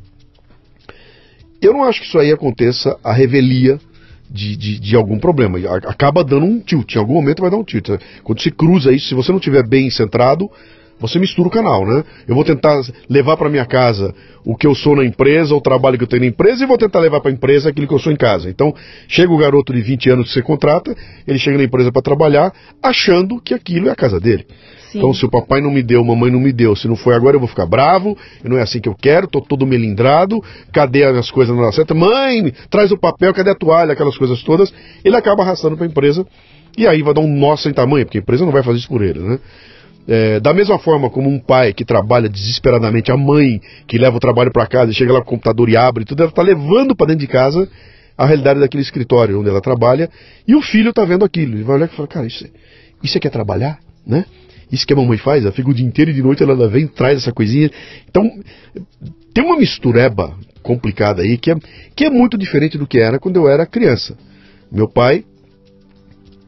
[1.61, 3.81] Eu não acho que isso aí aconteça a revelia
[4.31, 5.59] de, de, de algum problema.
[5.87, 7.89] Acaba dando um tilt, em algum momento vai dar um tilt.
[8.23, 10.49] Quando se cruza isso, se você não estiver bem centrado,
[11.01, 12.05] você mistura o canal, né?
[12.27, 15.99] Eu vou tentar levar para minha casa o que eu sou na empresa, o trabalho
[15.99, 17.99] que eu tenho na empresa, e vou tentar levar para a empresa aquilo que eu
[17.99, 18.49] sou em casa.
[18.49, 18.75] Então,
[19.07, 20.95] chega o garoto de 20 anos que você contrata,
[21.27, 24.47] ele chega na empresa para trabalhar, achando que aquilo é a casa dele.
[24.91, 24.99] Sim.
[24.99, 27.37] Então, se o papai não me deu, mamãe não me deu, se não foi agora
[27.37, 30.43] eu vou ficar bravo, não é assim que eu quero, tô todo melindrado,
[30.73, 31.95] cadê as coisas não dá certo?
[31.95, 34.73] Mãe, traz o papel, cadê a toalha, aquelas coisas todas.
[35.05, 36.27] Ele acaba arrastando para a empresa
[36.77, 38.89] e aí vai dar um nó sem tamanho, porque a empresa não vai fazer isso
[38.89, 39.39] por ele, né?
[40.11, 44.21] É, da mesma forma como um pai que trabalha desesperadamente, a mãe que leva o
[44.21, 46.97] trabalho para casa e chega lá com o computador e abre, tudo ela está levando
[46.97, 47.69] para dentro de casa
[48.17, 50.09] a realidade daquele escritório onde ela trabalha
[50.47, 51.57] e o filho está vendo aquilo.
[51.57, 52.49] Ele vai olhar e fala, cara, isso, é,
[53.03, 54.25] isso é que é trabalhar, né?
[54.73, 56.87] Isso que a mamãe faz, ela fica o dia inteiro e de noite ela vem
[56.87, 57.71] traz essa coisinha.
[58.09, 58.31] Então,
[59.35, 61.57] tem uma mistureba complicada aí que é,
[61.95, 64.17] que é muito diferente do que era quando eu era criança.
[64.73, 65.25] Meu pai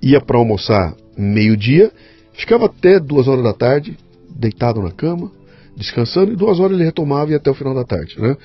[0.02, 1.90] ia para almoçar meio-dia,
[2.32, 3.96] ficava até duas horas da tarde,
[4.28, 5.30] deitado na cama,
[5.76, 8.20] descansando, e duas horas ele retomava e até o final da tarde.
[8.20, 8.36] Né?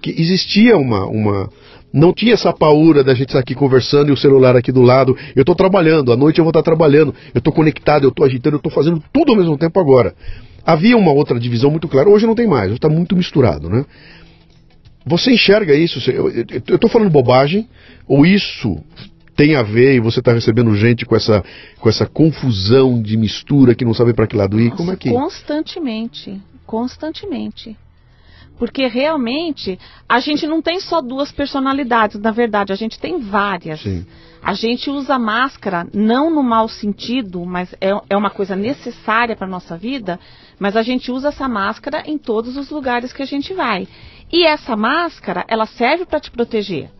[0.00, 1.50] Que existia uma, uma.
[1.92, 5.16] Não tinha essa paura da gente estar aqui conversando e o celular aqui do lado.
[5.34, 8.56] Eu estou trabalhando, à noite eu vou estar trabalhando, eu estou conectado, eu estou agitando,
[8.56, 10.14] eu estou fazendo tudo ao mesmo tempo agora.
[10.64, 13.70] Havia uma outra divisão muito clara, hoje não tem mais, está muito misturado.
[13.70, 13.86] Né?
[15.06, 15.98] Você enxerga isso?
[16.10, 17.66] Eu estou falando bobagem,
[18.06, 18.78] ou isso
[19.38, 21.44] tem a ver e você está recebendo gente com essa,
[21.78, 24.64] com essa confusão de mistura que não sabe para que lado ir?
[24.64, 25.10] Nossa, Como é que.
[25.10, 26.42] Constantemente.
[26.66, 27.76] Constantemente.
[28.58, 29.78] Porque realmente
[30.08, 33.80] a gente não tem só duas personalidades, na verdade, a gente tem várias.
[33.80, 34.04] Sim.
[34.42, 39.46] A gente usa máscara não no mau sentido, mas é, é uma coisa necessária para
[39.46, 40.18] a nossa vida,
[40.58, 43.86] mas a gente usa essa máscara em todos os lugares que a gente vai.
[44.32, 46.90] E essa máscara, ela serve para te proteger.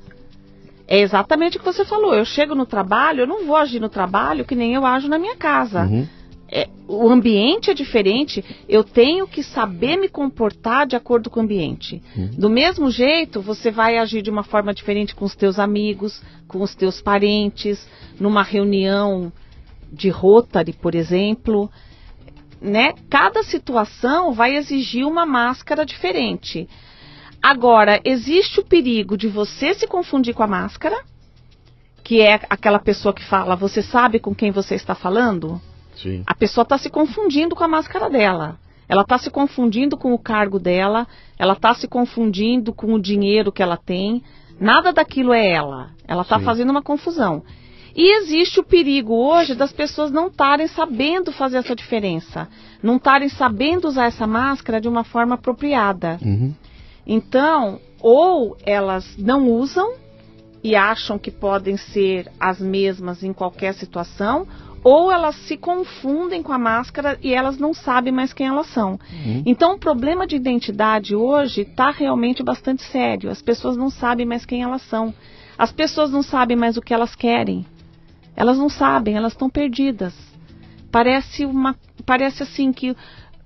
[0.88, 2.14] É exatamente o que você falou.
[2.14, 5.18] Eu chego no trabalho, eu não vou agir no trabalho que nem eu ajo na
[5.18, 5.82] minha casa.
[5.82, 6.08] Uhum.
[6.50, 11.42] É, o ambiente é diferente, eu tenho que saber me comportar de acordo com o
[11.42, 12.02] ambiente.
[12.16, 12.30] Uhum.
[12.38, 16.62] Do mesmo jeito, você vai agir de uma forma diferente com os teus amigos, com
[16.62, 17.86] os teus parentes,
[18.18, 19.30] numa reunião
[19.92, 21.70] de Rotary, por exemplo.
[22.62, 22.94] Né?
[23.10, 26.66] Cada situação vai exigir uma máscara diferente.
[27.42, 30.96] Agora, existe o perigo de você se confundir com a máscara,
[32.02, 35.60] que é aquela pessoa que fala, você sabe com quem você está falando?
[35.94, 36.22] Sim.
[36.26, 38.58] A pessoa está se confundindo com a máscara dela.
[38.88, 41.06] Ela está se confundindo com o cargo dela,
[41.38, 44.22] ela está se confundindo com o dinheiro que ela tem.
[44.58, 45.90] Nada daquilo é ela.
[46.06, 47.42] Ela está fazendo uma confusão.
[47.94, 52.48] E existe o perigo hoje das pessoas não estarem sabendo fazer essa diferença,
[52.82, 56.18] não estarem sabendo usar essa máscara de uma forma apropriada.
[56.22, 56.54] Uhum.
[57.08, 59.94] Então, ou elas não usam
[60.62, 64.46] e acham que podem ser as mesmas em qualquer situação,
[64.84, 68.92] ou elas se confundem com a máscara e elas não sabem mais quem elas são.
[68.92, 69.42] Uhum.
[69.46, 73.30] Então, o problema de identidade hoje está realmente bastante sério.
[73.30, 75.14] As pessoas não sabem mais quem elas são.
[75.56, 77.66] As pessoas não sabem mais o que elas querem.
[78.36, 80.14] Elas não sabem, elas estão perdidas.
[80.92, 81.74] Parece uma,
[82.06, 82.96] parece assim que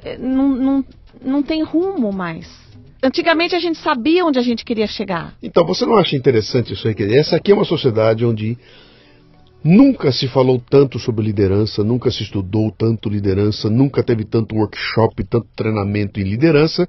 [0.05, 0.85] eh, não, não,
[1.25, 2.47] não tem rumo mais.
[3.03, 5.35] Antigamente a gente sabia onde a gente queria chegar.
[5.43, 6.95] Então, você não acha interessante isso aí?
[7.17, 8.57] Essa aqui é uma sociedade onde
[9.65, 15.25] nunca se falou tanto sobre liderança, nunca se estudou tanto liderança, nunca teve tanto workshop,
[15.25, 16.87] tanto treinamento em liderança.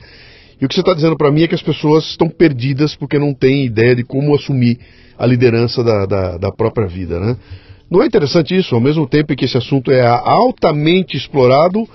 [0.61, 3.17] E o que você está dizendo para mim é que as pessoas estão perdidas porque
[3.17, 4.79] não têm ideia de como assumir
[5.17, 7.37] a liderança da, da, da própria vida, né?
[7.89, 8.73] Não é interessante isso?
[8.73, 11.87] Ao mesmo tempo que esse assunto é altamente explorado,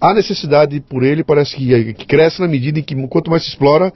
[0.00, 3.50] a necessidade por ele parece que, que cresce na medida em que quanto mais se
[3.50, 3.92] explora,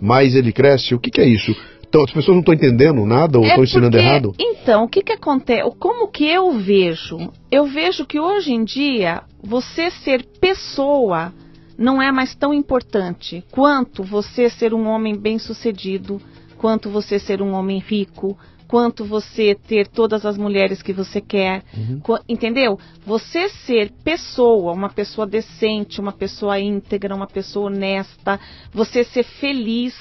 [0.00, 0.94] mais ele cresce.
[0.94, 1.54] O que, que é isso?
[1.88, 4.34] Então, as pessoas não estão entendendo nada ou É estão ensinando porque- errado?
[4.38, 5.62] Então, o que que acontece?
[5.78, 7.16] Como que eu vejo?
[7.50, 11.32] Eu vejo que hoje em dia, você ser pessoa
[11.78, 16.20] não é mais tão importante quanto você ser um homem bem-sucedido,
[16.58, 18.36] quanto você ser um homem rico,
[18.68, 22.00] quanto você ter todas as mulheres que você quer, Uhum.
[22.28, 22.78] Entendeu?
[23.04, 28.38] Você ser pessoa, uma pessoa decente, uma pessoa íntegra, uma pessoa honesta,
[28.72, 29.96] você ser feliz,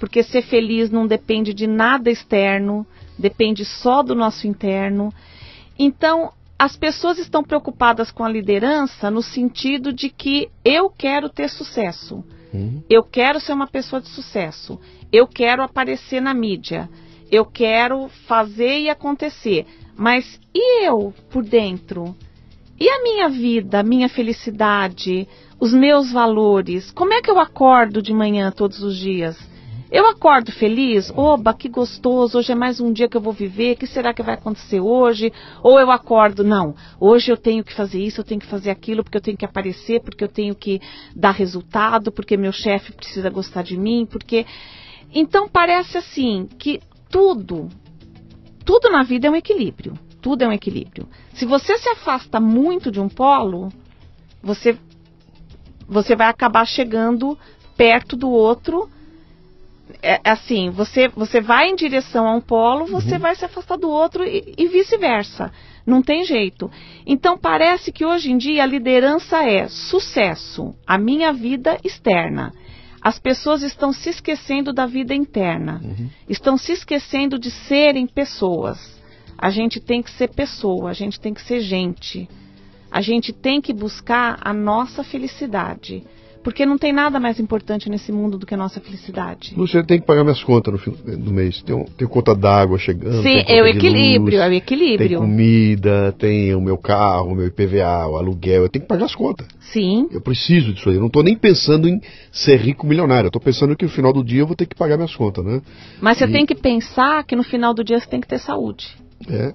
[0.00, 2.84] porque ser feliz não depende de nada externo,
[3.16, 5.12] depende só do nosso interno.
[5.78, 11.48] Então, as pessoas estão preocupadas com a liderança no sentido de que eu quero ter
[11.48, 12.24] sucesso.
[12.52, 12.82] Uhum.
[12.90, 14.80] Eu quero ser uma pessoa de sucesso.
[15.12, 16.88] Eu quero aparecer na mídia.
[17.30, 19.66] Eu quero fazer e acontecer.
[19.96, 22.16] Mas e eu por dentro?
[22.80, 25.26] E a minha vida, a minha felicidade,
[25.58, 26.92] os meus valores?
[26.92, 29.36] Como é que eu acordo de manhã todos os dias?
[29.90, 31.10] Eu acordo feliz?
[31.16, 34.12] Oba, que gostoso, hoje é mais um dia que eu vou viver, o que será
[34.12, 35.32] que vai acontecer hoje?
[35.62, 39.02] Ou eu acordo, não, hoje eu tenho que fazer isso, eu tenho que fazer aquilo,
[39.02, 40.78] porque eu tenho que aparecer, porque eu tenho que
[41.16, 44.44] dar resultado, porque meu chefe precisa gostar de mim, porque.
[45.12, 47.68] Então parece assim que tudo,
[48.64, 49.94] tudo na vida é um equilíbrio.
[50.20, 51.08] Tudo é um equilíbrio.
[51.32, 53.72] Se você se afasta muito de um polo,
[54.42, 54.76] você,
[55.86, 57.38] você vai acabar chegando
[57.76, 58.90] perto do outro.
[60.02, 63.88] É, assim, você, você vai em direção a um polo, você vai se afastar do
[63.88, 65.50] outro e, e vice-versa.
[65.86, 66.70] Não tem jeito.
[67.06, 72.52] Então parece que hoje em dia a liderança é sucesso, a minha vida externa.
[73.00, 76.10] As pessoas estão se esquecendo da vida interna, uhum.
[76.28, 78.98] estão se esquecendo de serem pessoas.
[79.36, 82.28] A gente tem que ser pessoa, a gente tem que ser gente.
[82.90, 86.04] A gente tem que buscar a nossa felicidade.
[86.48, 89.52] Porque não tem nada mais importante nesse mundo do que a nossa felicidade.
[89.54, 91.60] Você tem que pagar minhas contas no fim do mês.
[91.60, 93.22] Tem, tem conta d'água chegando.
[93.22, 95.08] Sim, é o equilíbrio, luz, é o equilíbrio.
[95.10, 98.62] Tem comida, tem o meu carro, o meu IPVA, o aluguel.
[98.62, 99.46] Eu tenho que pagar as contas.
[99.60, 100.08] Sim.
[100.10, 100.94] Eu preciso disso aí.
[100.94, 102.00] Eu não estou nem pensando em
[102.32, 103.26] ser rico milionário.
[103.26, 105.44] Eu estou pensando que no final do dia eu vou ter que pagar minhas contas,
[105.44, 105.60] né?
[106.00, 106.32] Mas você e...
[106.32, 108.86] tem que pensar que no final do dia você tem que ter saúde.
[109.28, 109.52] É.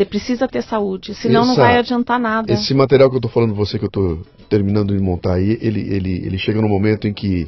[0.00, 2.50] Você precisa ter saúde, senão Essa, não vai adiantar nada.
[2.50, 5.80] Esse material que eu estou falando você, que eu estou terminando de montar aí, ele,
[5.94, 7.46] ele, ele chega no momento em que,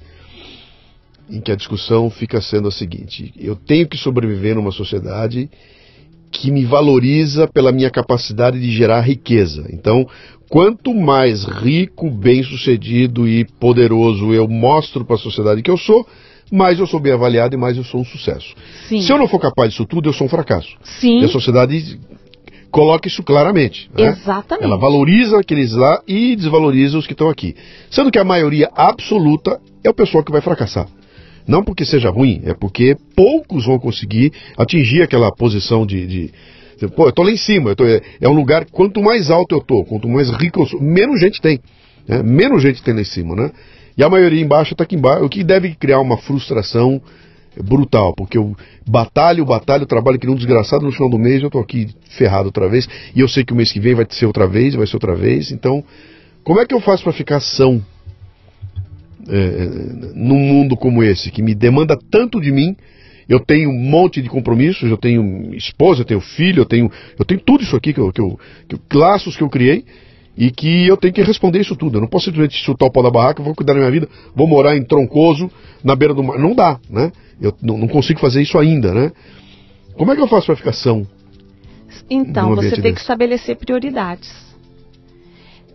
[1.30, 5.48] em que a discussão fica sendo a seguinte: eu tenho que sobreviver numa sociedade
[6.30, 9.66] que me valoriza pela minha capacidade de gerar riqueza.
[9.72, 10.06] Então,
[10.50, 16.06] quanto mais rico, bem-sucedido e poderoso eu mostro para a sociedade que eu sou,
[16.50, 18.54] mais eu sou bem avaliado e mais eu sou um sucesso.
[18.90, 19.00] Sim.
[19.00, 20.76] Se eu não for capaz disso tudo, eu sou um fracasso.
[20.82, 21.22] Sim.
[21.22, 21.98] E a sociedade
[22.72, 23.88] coloca isso claramente.
[23.96, 24.08] Né?
[24.08, 24.64] Exatamente.
[24.64, 27.54] Ela valoriza aqueles lá e desvaloriza os que estão aqui.
[27.90, 30.88] Sendo que a maioria absoluta é o pessoal que vai fracassar.
[31.46, 36.06] Não porque seja ruim, é porque poucos vão conseguir atingir aquela posição de.
[36.06, 36.32] de,
[36.78, 39.54] de pô, eu tô lá em cima, tô, é, é, um lugar, quanto mais alto
[39.54, 41.60] eu tô, quanto mais rico eu sou, menos gente tem.
[42.08, 42.22] Né?
[42.22, 43.50] Menos gente tem lá em cima, né?
[43.98, 47.02] E a maioria embaixo está aqui embaixo, o que deve criar uma frustração
[47.60, 51.60] brutal, porque eu batalho, batalho, trabalho que um desgraçado no final do mês, eu estou
[51.60, 54.46] aqui ferrado outra vez, e eu sei que o mês que vem vai ser outra
[54.46, 55.84] vez, vai ser outra vez, então
[56.42, 57.84] como é que eu faço para ficar são
[59.28, 59.68] é,
[60.14, 62.76] num mundo como esse, que me demanda tanto de mim,
[63.28, 67.24] eu tenho um monte de compromissos, eu tenho esposa, eu tenho filho, eu tenho, eu
[67.24, 68.38] tenho tudo isso aqui, que eu, que eu,
[68.68, 69.84] que, laços que eu criei,
[70.36, 71.98] e que eu tenho que responder isso tudo.
[71.98, 74.46] Eu não posso simplesmente chutar o pau da barraca, vou cuidar da minha vida, vou
[74.46, 75.50] morar em Troncoso,
[75.84, 76.38] na beira do mar.
[76.38, 77.12] Não dá, né?
[77.42, 79.12] Eu não, não consigo fazer isso ainda, né?
[79.94, 81.04] Como é que eu faço para ficar são?
[82.08, 82.94] Então, você tem desse?
[82.94, 84.32] que estabelecer prioridades.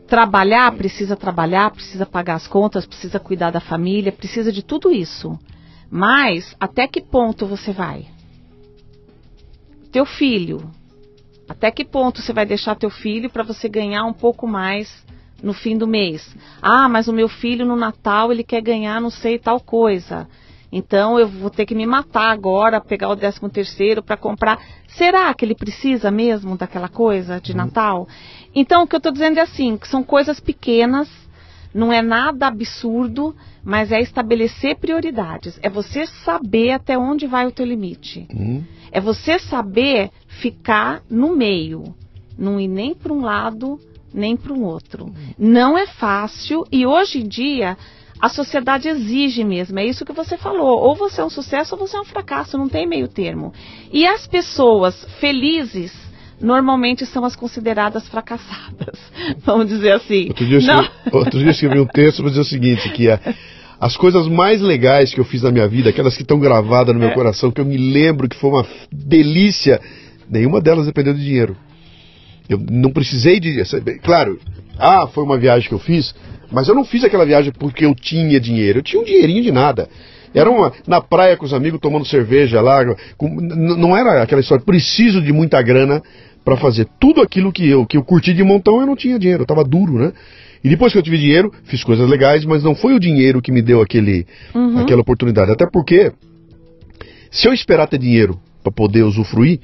[0.07, 5.37] Trabalhar, precisa trabalhar, precisa pagar as contas, precisa cuidar da família, precisa de tudo isso.
[5.91, 8.05] Mas, até que ponto você vai?
[9.91, 10.71] Teu filho,
[11.49, 15.05] até que ponto você vai deixar teu filho para você ganhar um pouco mais
[15.43, 16.33] no fim do mês?
[16.61, 20.27] Ah, mas o meu filho no Natal ele quer ganhar não sei tal coisa.
[20.71, 24.59] Então eu vou ter que me matar agora, pegar o 13 terceiro para comprar.
[24.87, 27.57] Será que ele precisa mesmo daquela coisa de uhum.
[27.57, 28.07] Natal?
[28.53, 31.09] Então o que eu estou dizendo é assim, que são coisas pequenas,
[31.73, 35.59] não é nada absurdo, mas é estabelecer prioridades.
[35.61, 38.27] É você saber até onde vai o teu limite.
[38.33, 38.63] Uhum.
[38.91, 41.95] É você saber ficar no meio,
[42.37, 43.79] não ir nem para um lado
[44.13, 45.13] nem para um outro.
[45.37, 47.77] Não é fácil e hoje em dia
[48.19, 50.79] a sociedade exige mesmo, é isso que você falou.
[50.79, 53.53] Ou você é um sucesso ou você é um fracasso, não tem meio termo.
[53.91, 55.93] E as pessoas felizes
[56.41, 58.99] normalmente são as consideradas fracassadas,
[59.43, 60.27] vamos dizer assim.
[60.27, 63.19] Outro dia, eu, outro dia eu escrevi um texto para dizer o seguinte, que é,
[63.79, 66.99] as coisas mais legais que eu fiz na minha vida, aquelas que estão gravadas no
[66.99, 67.13] meu é.
[67.13, 69.79] coração, que eu me lembro que foi uma delícia,
[70.29, 71.55] nenhuma delas dependeu de dinheiro.
[72.49, 73.61] Eu não precisei de.
[74.03, 74.39] Claro,
[74.79, 76.15] ah, foi uma viagem que eu fiz,
[76.51, 78.79] mas eu não fiz aquela viagem porque eu tinha dinheiro.
[78.79, 79.89] Eu tinha um dinheirinho de nada.
[80.33, 82.83] Era uma, na praia com os amigos tomando cerveja lá.
[83.17, 86.01] Com, não era aquela história, preciso de muita grana
[86.43, 89.41] para fazer tudo aquilo que eu, que eu curti de montão, eu não tinha dinheiro,
[89.41, 90.13] eu estava duro, né?
[90.63, 93.51] E depois que eu tive dinheiro, fiz coisas legais, mas não foi o dinheiro que
[93.51, 94.25] me deu aquele,
[94.55, 94.79] uhum.
[94.79, 95.51] aquela oportunidade.
[95.51, 96.11] Até porque,
[97.29, 99.59] se eu esperar ter dinheiro para poder usufruir,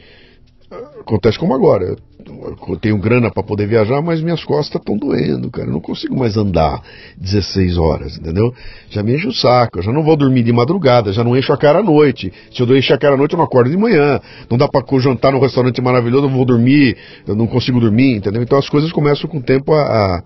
[1.00, 1.96] acontece como agora.
[2.26, 5.68] Eu tenho grana para poder viajar, mas minhas costas estão doendo, cara.
[5.68, 6.82] Eu não consigo mais andar
[7.18, 8.54] 16 horas, entendeu?
[8.90, 11.52] Já me enche o saco, eu já não vou dormir de madrugada, já não encho
[11.52, 12.32] a cara à noite.
[12.52, 14.20] Se eu encher a cara à noite, eu não acordo de manhã.
[14.50, 16.98] Não dá para jantar num restaurante maravilhoso, eu vou dormir,
[17.28, 18.42] eu não consigo dormir, entendeu?
[18.42, 20.24] Então as coisas começam com o tempo a, a,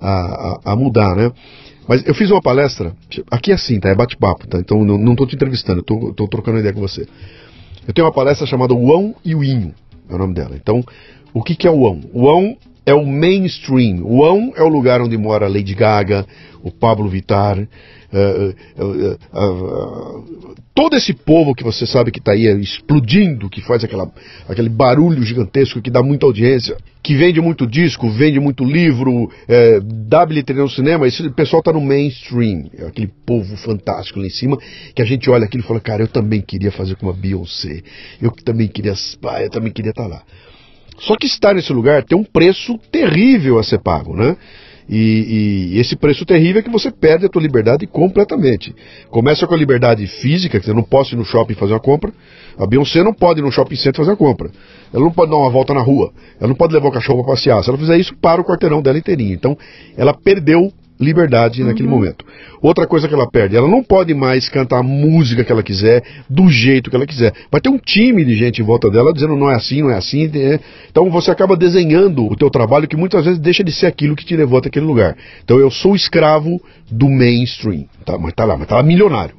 [0.00, 1.30] a, a mudar, né?
[1.86, 2.94] Mas eu fiz uma palestra,
[3.30, 3.88] aqui é assim, tá?
[3.88, 4.58] É bate-papo, tá?
[4.58, 7.06] Então não estou te entrevistando, estou trocando ideia com você.
[7.86, 9.72] Eu tenho uma palestra chamada O e o Inho
[10.08, 10.56] é o nome dela.
[10.56, 10.82] Então,
[11.38, 12.00] o que, que é o Ão?
[12.12, 14.02] O Ão é o mainstream.
[14.02, 16.26] O Ão é o lugar onde mora a Lady Gaga,
[16.64, 22.46] o Pablo Vittar, uh, uh, uh, todo esse povo que você sabe que está aí
[22.60, 24.10] explodindo, que faz aquela,
[24.48, 29.30] aquele barulho gigantesco que dá muita audiência, que vende muito disco, vende muito livro,
[29.82, 34.30] dá bilheteria no cinema, esse pessoal está no mainstream, é aquele povo fantástico lá em
[34.30, 34.58] cima,
[34.94, 37.82] que a gente olha aquilo e fala, cara, eu também queria fazer como a Beyoncé,
[38.20, 38.92] eu também queria,
[39.40, 40.22] eu também queria estar tá lá.
[40.98, 44.36] Só que estar nesse lugar tem um preço terrível a ser pago, né?
[44.88, 48.74] E, e, esse preço terrível é que você perde a tua liberdade completamente.
[49.10, 52.10] Começa com a liberdade física, que você não pode ir no shopping fazer uma compra.
[52.58, 54.50] A Beyoncé não pode ir no shopping center fazer uma compra.
[54.92, 56.10] Ela não pode dar uma volta na rua.
[56.40, 57.62] Ela não pode levar o cachorro para passear.
[57.62, 59.34] Se ela fizer isso, para o quarteirão dela inteirinho.
[59.34, 59.58] Então,
[59.94, 61.68] ela perdeu liberdade uhum.
[61.68, 62.24] naquele momento.
[62.60, 66.02] Outra coisa que ela perde, ela não pode mais cantar a música que ela quiser,
[66.28, 67.32] do jeito que ela quiser.
[67.50, 69.96] Vai ter um time de gente em volta dela dizendo não é assim, não é
[69.96, 70.30] assim.
[70.34, 70.60] É.
[70.90, 74.24] Então você acaba desenhando o teu trabalho que muitas vezes deixa de ser aquilo que
[74.24, 75.16] te levou até aquele lugar.
[75.44, 77.86] Então eu sou escravo do mainstream.
[78.04, 79.34] Tá, mas tá lá, mas tá lá milionário.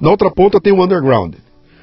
[0.00, 1.34] Na outra ponta tem o underground.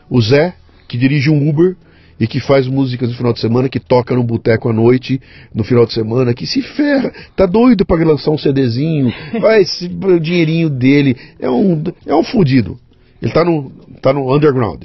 [0.10, 0.54] O Zé,
[0.88, 1.76] que dirige um Uber,
[2.20, 5.22] e que faz músicas no final de semana, que toca no boteco à noite,
[5.54, 9.86] no final de semana, que se ferra, tá doido para lançar um CDzinho, vai esse
[9.86, 12.80] o dinheirinho dele, é um é um fudido.
[13.22, 14.84] Ele tá no tá no underground.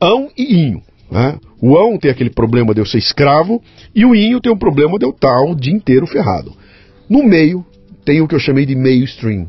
[0.00, 1.38] Ão e Inho, né?
[1.60, 3.62] O Ão tem aquele problema de eu ser escravo
[3.94, 6.52] e o Inho tem um problema de eu estar o dia inteiro ferrado.
[7.08, 7.64] No meio
[8.04, 9.48] tem o que eu chamei de meio stream.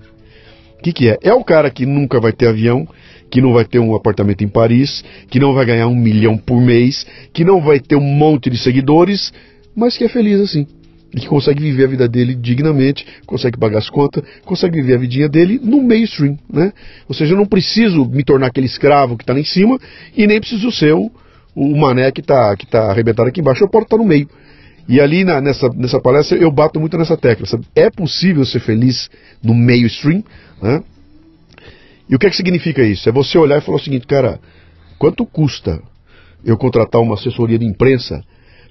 [0.80, 1.18] O que, que é?
[1.22, 2.88] É o cara que nunca vai ter avião,
[3.30, 6.62] que não vai ter um apartamento em Paris, que não vai ganhar um milhão por
[6.62, 9.34] mês, que não vai ter um monte de seguidores,
[9.76, 10.68] mas que é feliz assim.
[11.14, 14.98] E que consegue viver a vida dele dignamente, consegue pagar as contas, consegue viver a
[15.00, 16.72] vidinha dele no mainstream, né?
[17.08, 19.80] Ou seja, eu não preciso me tornar aquele escravo que está lá em cima
[20.16, 21.10] e nem preciso ser o,
[21.56, 24.30] o mané que está que tá arrebentado aqui embaixo, eu posso estar no meio.
[24.88, 27.46] E ali na, nessa, nessa palestra eu bato muito nessa tecla.
[27.46, 27.66] Sabe?
[27.76, 29.10] É possível ser feliz
[29.44, 30.24] no mainstream,
[30.62, 30.82] né?
[32.10, 33.10] E o que é que significa isso?
[33.10, 34.40] É você olhar e falar o seguinte, cara,
[34.98, 35.82] quanto custa
[36.46, 38.24] eu contratar uma assessoria de imprensa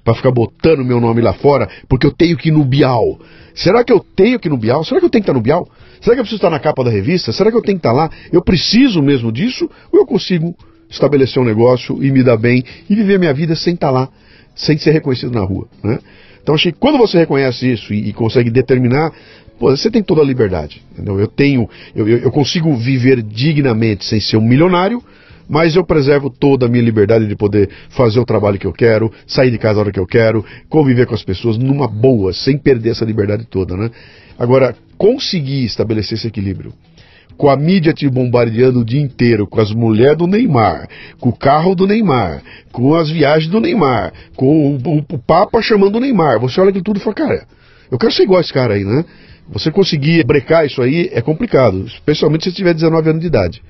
[0.03, 3.19] para ficar botando meu nome lá fora, porque eu tenho que ir no Bial?
[3.53, 4.83] Será que eu tenho que ir no Bial?
[4.83, 5.69] Será que eu tenho que estar no Bial?
[6.01, 7.31] Será que eu preciso estar na capa da revista?
[7.31, 8.09] Será que eu tenho que estar lá?
[8.31, 9.69] Eu preciso mesmo disso?
[9.91, 10.55] Ou eu consigo
[10.89, 14.09] estabelecer um negócio e me dar bem e viver minha vida sem estar lá,
[14.57, 15.67] sem ser reconhecido na rua?
[15.83, 15.99] Né?
[16.41, 19.13] Então achei que quando você reconhece isso e, e consegue determinar
[19.59, 20.83] Pô, você tem toda a liberdade.
[20.91, 21.19] Entendeu?
[21.19, 25.03] Eu tenho, eu, eu consigo viver dignamente sem ser um milionário,
[25.49, 29.11] mas eu preservo toda a minha liberdade de poder fazer o trabalho que eu quero,
[29.25, 32.57] sair de casa a hora que eu quero, conviver com as pessoas numa boa, sem
[32.57, 33.89] perder essa liberdade toda, né?
[34.37, 36.73] Agora, conseguir estabelecer esse equilíbrio
[37.35, 40.87] com a mídia te bombardeando o dia inteiro, com as mulheres do Neymar,
[41.19, 45.61] com o carro do Neymar, com as viagens do Neymar, com o, o, o Papa
[45.61, 46.39] chamando o Neymar.
[46.39, 47.47] Você olha aquilo tudo e fala, cara,
[47.91, 49.05] eu quero ser igual a esse cara aí, né?
[49.49, 53.63] Você conseguir brecar isso aí é complicado, especialmente se você tiver 19 anos de idade,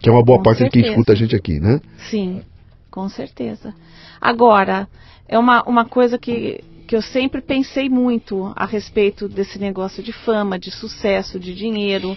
[0.00, 0.82] que é uma boa com parte certeza.
[0.82, 1.80] de quem escuta a gente aqui, né?
[2.10, 2.42] Sim,
[2.90, 3.74] com certeza.
[4.20, 4.86] Agora,
[5.26, 10.12] é uma, uma coisa que, que eu sempre pensei muito a respeito desse negócio de
[10.12, 12.16] fama, de sucesso, de dinheiro.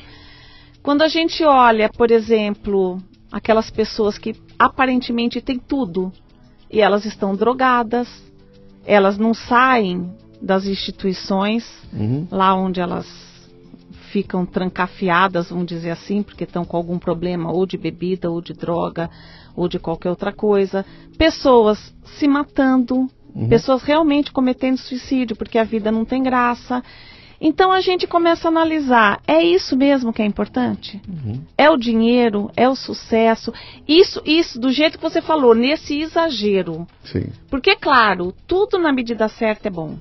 [0.85, 6.13] Quando a gente olha, por exemplo, aquelas pessoas que aparentemente têm tudo
[6.71, 8.07] e elas estão drogadas,
[8.85, 12.27] elas não saem das instituições, uhum.
[12.29, 13.07] lá onde elas
[14.11, 18.53] ficam trancafiadas, vamos dizer assim, porque estão com algum problema ou de bebida, ou de
[18.53, 19.09] droga,
[19.55, 20.85] ou de qualquer outra coisa.
[21.17, 23.49] Pessoas se matando, uhum.
[23.49, 26.83] pessoas realmente cometendo suicídio, porque a vida não tem graça.
[27.47, 30.99] Então a gente começa a analisar: é isso mesmo que é importante?
[31.07, 31.41] Uhum.
[31.57, 32.49] É o dinheiro?
[32.55, 33.53] É o sucesso?
[33.87, 36.87] Isso, isso, do jeito que você falou, nesse exagero.
[37.03, 37.27] Sim.
[37.49, 39.97] Porque, claro, tudo na medida certa é bom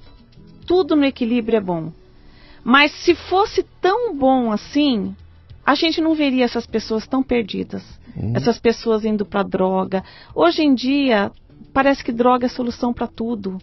[0.64, 1.92] tudo no equilíbrio é bom.
[2.62, 5.14] Mas se fosse tão bom assim,
[5.64, 7.82] a gente não veria essas pessoas tão perdidas.
[8.16, 8.32] Uhum.
[8.34, 10.03] Essas pessoas indo para droga.
[10.34, 11.30] Hoje em dia,
[11.72, 13.59] parece que droga é solução para tudo.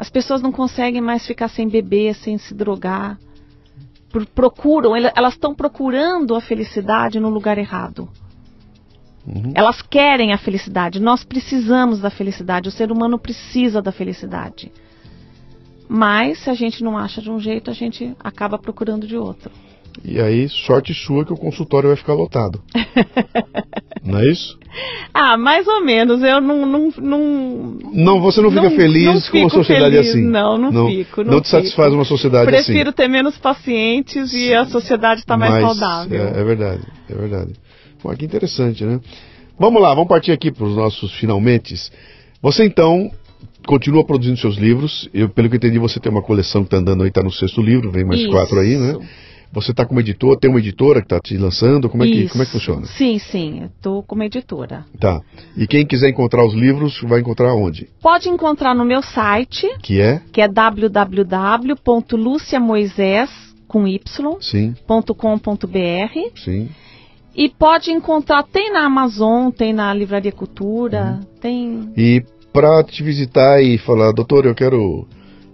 [0.00, 3.18] As pessoas não conseguem mais ficar sem beber, sem se drogar.
[4.34, 8.08] Procuram, elas estão procurando a felicidade no lugar errado.
[9.26, 9.52] Uhum.
[9.54, 10.98] Elas querem a felicidade.
[10.98, 12.66] Nós precisamos da felicidade.
[12.66, 14.72] O ser humano precisa da felicidade.
[15.86, 19.50] Mas se a gente não acha de um jeito, a gente acaba procurando de outro.
[20.02, 22.62] E aí, sorte sua que o consultório vai ficar lotado.
[24.02, 24.58] não é isso?
[25.12, 26.22] Ah, mais ou menos.
[26.22, 26.64] Eu não.
[26.64, 30.10] Não, não, não você não fica não, feliz não com uma sociedade feliz.
[30.10, 30.22] assim.
[30.22, 31.24] Não, não, não fico.
[31.24, 31.48] Não, te fico.
[31.48, 32.72] satisfaz uma sociedade Prefiro assim.
[32.72, 36.22] Prefiro ter menos pacientes e a sociedade está mais saudável.
[36.22, 37.52] É, é, verdade, é verdade.
[38.02, 39.00] Bom, que interessante, né?
[39.58, 41.74] Vamos lá, vamos partir aqui para os nossos finalmente.
[42.40, 43.10] Você então
[43.66, 45.08] continua produzindo seus livros.
[45.12, 47.60] Eu, pelo que entendi, você tem uma coleção que está andando aí, está no sexto
[47.60, 48.30] livro, vem mais Isso.
[48.30, 48.96] quatro aí, né?
[49.52, 51.90] Você está como editor, tem uma editora que está te lançando?
[51.90, 52.86] Como é, que, como é que funciona?
[52.86, 54.86] Sim, sim, estou como editora.
[54.98, 55.20] Tá.
[55.56, 57.88] E quem quiser encontrar os livros, vai encontrar onde?
[58.00, 59.66] Pode encontrar no meu site.
[59.82, 60.22] Que é?
[60.32, 63.28] Que é www.luciamoisés,
[63.66, 64.00] com y,
[64.40, 64.72] Sim.
[66.36, 66.68] Sim.
[67.34, 71.26] E pode encontrar, tem na Amazon, tem na Livraria Cultura, uhum.
[71.40, 71.92] tem...
[71.96, 72.22] E
[72.52, 75.08] para te visitar e falar, doutor, eu quero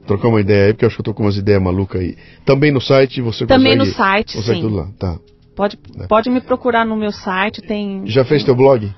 [0.06, 2.16] trocar uma ideia aí, porque eu acho que eu tô com umas ideias malucas aí.
[2.44, 3.90] Também no site você Também consegue...
[3.90, 4.62] no site, consegue sim.
[4.62, 5.18] tudo lá, tá.
[5.54, 6.06] Pode, É.
[6.06, 8.02] pode me procurar no meu site, tem.
[8.06, 8.92] Já fez teu blog?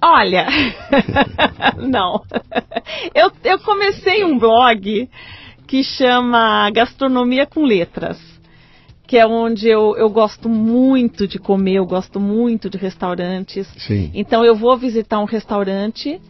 [0.00, 0.46] Olha,
[1.76, 2.22] não.
[3.14, 5.08] Eu, eu comecei um blog
[5.66, 8.18] que chama Gastronomia com Letras,
[9.06, 13.66] que é onde eu, eu gosto muito de comer, eu gosto muito de restaurantes.
[13.76, 14.10] Sim.
[14.14, 16.20] Então eu vou visitar um restaurante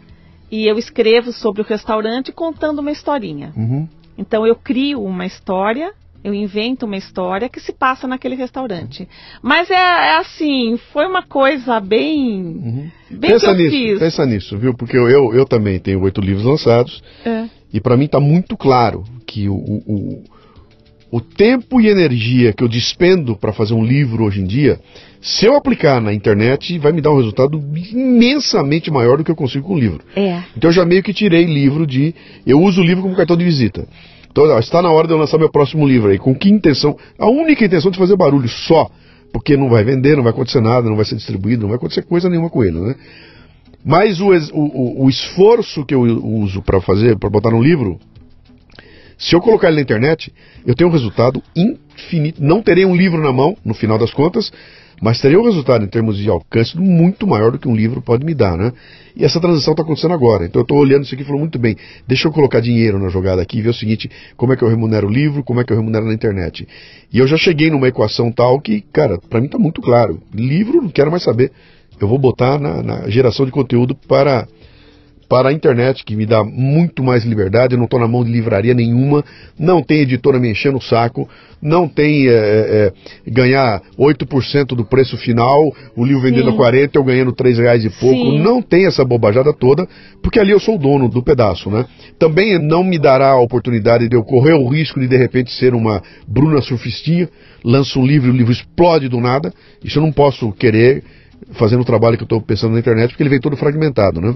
[0.50, 3.52] e eu escrevo sobre o restaurante contando uma historinha.
[3.54, 3.86] Uhum.
[4.18, 5.92] Então eu crio uma história,
[6.24, 9.08] eu invento uma história que se passa naquele restaurante.
[9.40, 12.42] Mas é, é assim, foi uma coisa bem.
[12.42, 12.90] Uhum.
[13.10, 13.98] Bem pensa nisso, fiz.
[14.00, 14.74] pensa nisso, viu?
[14.74, 17.46] Porque eu, eu, eu também tenho oito livros lançados É.
[17.72, 20.24] e para mim está muito claro que o, o, o,
[21.10, 24.78] o tempo e energia que eu despendo para fazer um livro hoje em dia,
[25.20, 29.36] se eu aplicar na internet, vai me dar um resultado imensamente maior do que eu
[29.36, 30.00] consigo com o livro.
[30.14, 30.42] É.
[30.56, 32.14] Então eu já meio que tirei livro de.
[32.46, 33.86] Eu uso o livro como cartão de visita.
[34.30, 36.18] Então está na hora de eu lançar meu próximo livro aí.
[36.18, 36.96] Com que intenção?
[37.18, 38.88] A única intenção de fazer barulho só.
[39.32, 42.02] Porque não vai vender, não vai acontecer nada, não vai ser distribuído, não vai acontecer
[42.02, 42.94] coisa nenhuma com ele, né?
[43.84, 47.98] Mas o- o- o esforço que eu uso para fazer, para botar no livro,
[49.18, 50.32] se eu colocar ele na internet,
[50.64, 52.42] eu tenho um resultado infinito.
[52.42, 54.52] Não terei um livro na mão, no final das contas,
[55.02, 58.24] mas terei um resultado em termos de alcance muito maior do que um livro pode
[58.24, 58.72] me dar, né?
[59.16, 60.44] E essa transição está acontecendo agora.
[60.44, 61.76] Então eu estou olhando isso aqui e falando muito bem.
[62.06, 64.68] Deixa eu colocar dinheiro na jogada aqui e ver o seguinte: como é que eu
[64.68, 66.66] remunero o livro, como é que eu remunero na internet.
[67.12, 70.20] E eu já cheguei numa equação tal que, cara, para mim está muito claro.
[70.32, 71.50] Livro, não quero mais saber.
[72.00, 74.46] Eu vou botar na, na geração de conteúdo para
[75.28, 78.30] para a internet, que me dá muito mais liberdade, eu não estou na mão de
[78.30, 79.22] livraria nenhuma,
[79.58, 81.28] não tem editora me enchendo o saco,
[81.60, 82.92] não tem é, é,
[83.30, 85.60] ganhar 8% do preço final,
[85.94, 86.56] o livro vendendo a Sim.
[86.56, 88.38] 40, eu ganhando 3 reais e pouco, Sim.
[88.38, 89.86] não tem essa bobajada toda,
[90.22, 91.84] porque ali eu sou o dono do pedaço, né?
[92.18, 95.74] Também não me dará a oportunidade de eu correr o risco de de repente ser
[95.74, 97.28] uma Bruna surfistinha,
[97.62, 99.52] lança um livro e o livro explode do nada,
[99.84, 101.04] isso eu não posso querer
[101.52, 104.34] fazendo o trabalho que eu estou pensando na internet, porque ele vem todo fragmentado, né?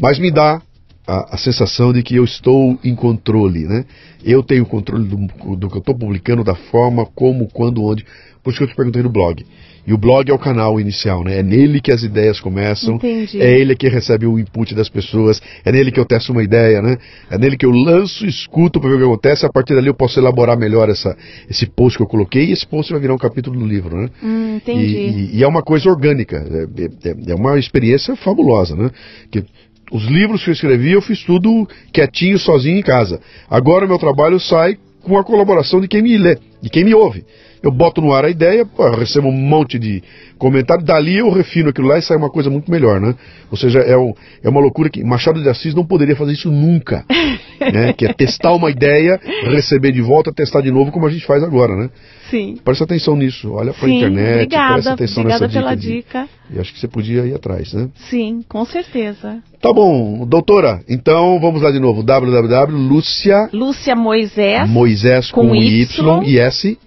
[0.00, 0.60] Mas me dá
[1.06, 3.84] a, a sensação de que eu estou em controle, né?
[4.24, 5.16] Eu tenho controle do,
[5.56, 8.04] do que eu estou publicando, da forma, como, quando, onde.
[8.42, 9.44] Por isso que eu te perguntei no blog.
[9.86, 11.38] E o blog é o canal inicial, né?
[11.38, 12.96] É nele que as ideias começam.
[12.96, 13.40] Entendi.
[13.40, 15.40] É ele que recebe o input das pessoas.
[15.64, 16.98] É nele que eu testo uma ideia, né?
[17.30, 19.46] É nele que eu lanço, escuto para ver o que acontece.
[19.46, 21.16] A partir dali eu posso elaborar melhor essa,
[21.48, 22.46] esse post que eu coloquei.
[22.46, 24.10] E esse post vai virar um capítulo do livro, né?
[24.20, 24.84] Hum, entendi.
[24.96, 28.90] E, e- e é uma coisa orgânica, é, é- é uma experiência fabulosa, né?
[29.30, 29.44] Que
[29.90, 33.20] os livros que eu escrevi eu fiz tudo quietinho, sozinho em casa.
[33.48, 36.94] Agora o meu trabalho sai com a colaboração de quem me lê, de quem me
[36.94, 37.24] ouve.
[37.66, 40.02] Eu boto no ar a ideia, pô, eu recebo um monte de
[40.38, 43.14] comentário, dali eu refino aquilo lá e sai uma coisa muito melhor, né?
[43.50, 44.12] Ou seja, é, um-
[44.44, 47.04] é uma loucura que Machado de Assis não poderia fazer isso nunca.
[47.72, 47.92] né?
[47.92, 49.18] Que é testar uma ideia,
[49.50, 51.90] receber de volta, testar de novo, como a gente faz agora, né?
[52.30, 52.56] Sim.
[52.64, 54.92] Presta atenção nisso, olha para a internet, presta obrigada.
[54.92, 55.88] atenção Obrigada nessa pela dica.
[55.88, 56.28] de- dica.
[56.54, 57.88] E acho que você podia ir atrás, né?
[58.10, 59.38] Sim, com certeza.
[59.60, 64.68] Tá bom, doutora, então vamos lá de novo, www.lucia Lúcia Moisés.
[64.68, 66.78] Moisés com, com Y, Y e S.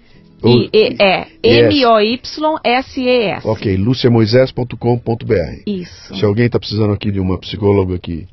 [0.44, 3.46] E, e- é, M-O-Y-S-E-S.
[3.46, 5.62] Ok, luciamoisés.com.br.
[5.66, 6.14] Isso.
[6.16, 8.26] Se alguém está precisando aqui de uma psicóloga que,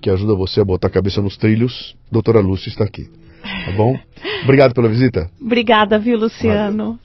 [0.00, 3.08] que ajuda você a botar a cabeça nos trilhos, doutora Lúcia está aqui.
[3.42, 3.96] Tá bom?
[4.44, 5.30] Obrigado pela visita.
[5.40, 6.98] Obrigada, viu, Luciano?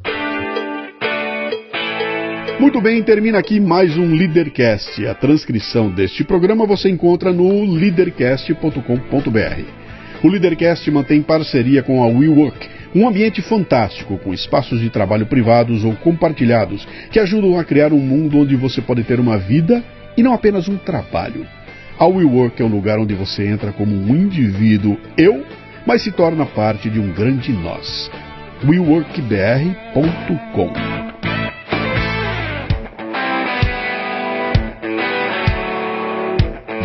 [2.60, 5.06] Muito bem, termina aqui mais um Leadercast.
[5.08, 9.66] A transcrição deste programa você encontra no leadercast.com.br.
[10.24, 15.84] O Leadercast mantém parceria com a WeWork, um ambiente fantástico com espaços de trabalho privados
[15.84, 19.84] ou compartilhados que ajudam a criar um mundo onde você pode ter uma vida
[20.16, 21.46] e não apenas um trabalho.
[22.00, 25.46] A WeWork é o lugar onde você entra como um indivíduo eu,
[25.86, 28.10] mas se torna parte de um grande nós.
[28.66, 31.15] WeWorkBR.com